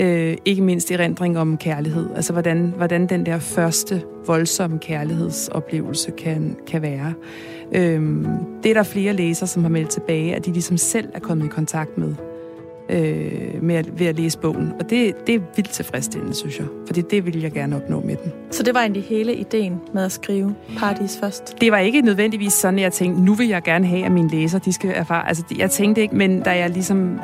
[0.00, 6.56] øh, ikke mindst erindring om kærlighed, altså hvordan, hvordan den der første voldsomme kærlighedsoplevelse kan,
[6.66, 7.14] kan være.
[7.72, 8.02] Øh,
[8.62, 11.44] det er der flere læsere, som har meldt tilbage, at de ligesom selv er kommet
[11.44, 12.14] i kontakt med
[12.88, 14.72] øh, med at, ved at læse bogen.
[14.80, 16.66] Og det, det er vildt tilfredsstillende, synes jeg.
[16.86, 18.32] For det vil jeg gerne opnå med den.
[18.50, 21.60] Så det var egentlig hele ideen med at skrive Paradis først?
[21.60, 24.28] Det var ikke nødvendigvis sådan, at jeg tænkte, nu vil jeg gerne have, at mine
[24.28, 25.28] læser de skal erfare.
[25.28, 27.20] Altså, jeg tænkte ikke, men da jeg ligesom...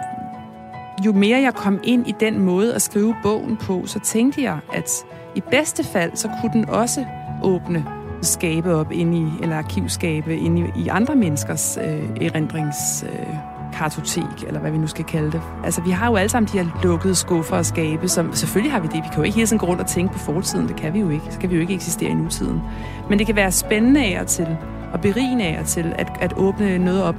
[1.07, 4.59] Jo mere jeg kom ind i den måde at skrive bogen på, så tænkte jeg,
[4.73, 4.91] at
[5.35, 7.05] i bedste fald, så kunne den også
[7.43, 7.85] åbne
[8.23, 13.05] skabe op ind i, eller arkivskabe ind i, i andre menneskers øh, erindrings...
[13.13, 13.37] Øh,
[13.73, 15.43] kartotek, eller hvad vi nu skal kalde det.
[15.65, 18.81] Altså, vi har jo alle sammen de her lukkede skuffer og skabe, som selvfølgelig har
[18.81, 18.97] vi det.
[18.97, 20.69] Vi kan jo ikke hele tiden gå rundt og tænke på fortiden.
[20.69, 21.25] Det kan vi jo ikke.
[21.31, 22.61] Så kan vi jo ikke eksistere i nutiden.
[23.09, 24.57] Men det kan være spændende af til,
[24.93, 27.17] og berigende af til, at, at åbne noget op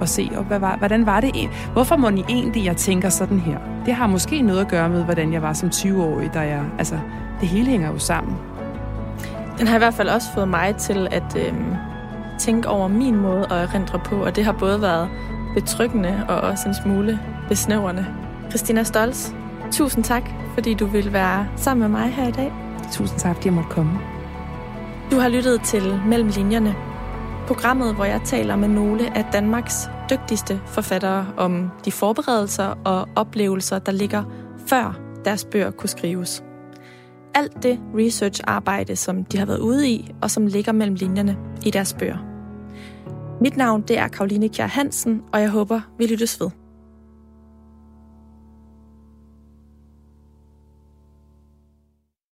[0.00, 3.40] og se, og hvad var, hvordan var det Hvorfor må I egentlig, jeg tænker sådan
[3.40, 3.58] her?
[3.86, 6.98] Det har måske noget at gøre med, hvordan jeg var som 20-årig, da jeg, altså,
[7.40, 8.36] det hele hænger jo sammen.
[9.58, 11.54] Den har i hvert fald også fået mig til at øh,
[12.38, 15.08] tænke over min måde at erindre på, og det har både været
[15.54, 18.06] betryggende og også en smule besnævrende.
[18.48, 19.32] Christina Stolz,
[19.72, 20.22] tusind tak,
[20.54, 22.52] fordi du vil være sammen med mig her i dag.
[22.92, 23.92] Tusind tak, fordi jeg måtte komme.
[25.10, 26.74] Du har lyttet til Mellem Linjerne,
[27.50, 33.78] programmet, hvor jeg taler med nogle af Danmarks dygtigste forfattere om de forberedelser og oplevelser,
[33.78, 34.24] der ligger
[34.66, 36.44] før deres bøger kunne skrives.
[37.34, 41.36] Alt det research-arbejde, som de har været ude i, og som ligger mellem linjerne
[41.66, 42.18] i deres bøger.
[43.40, 46.59] Mit navn det er Karoline Kjær Hansen, og jeg håber, vi lyttes ved.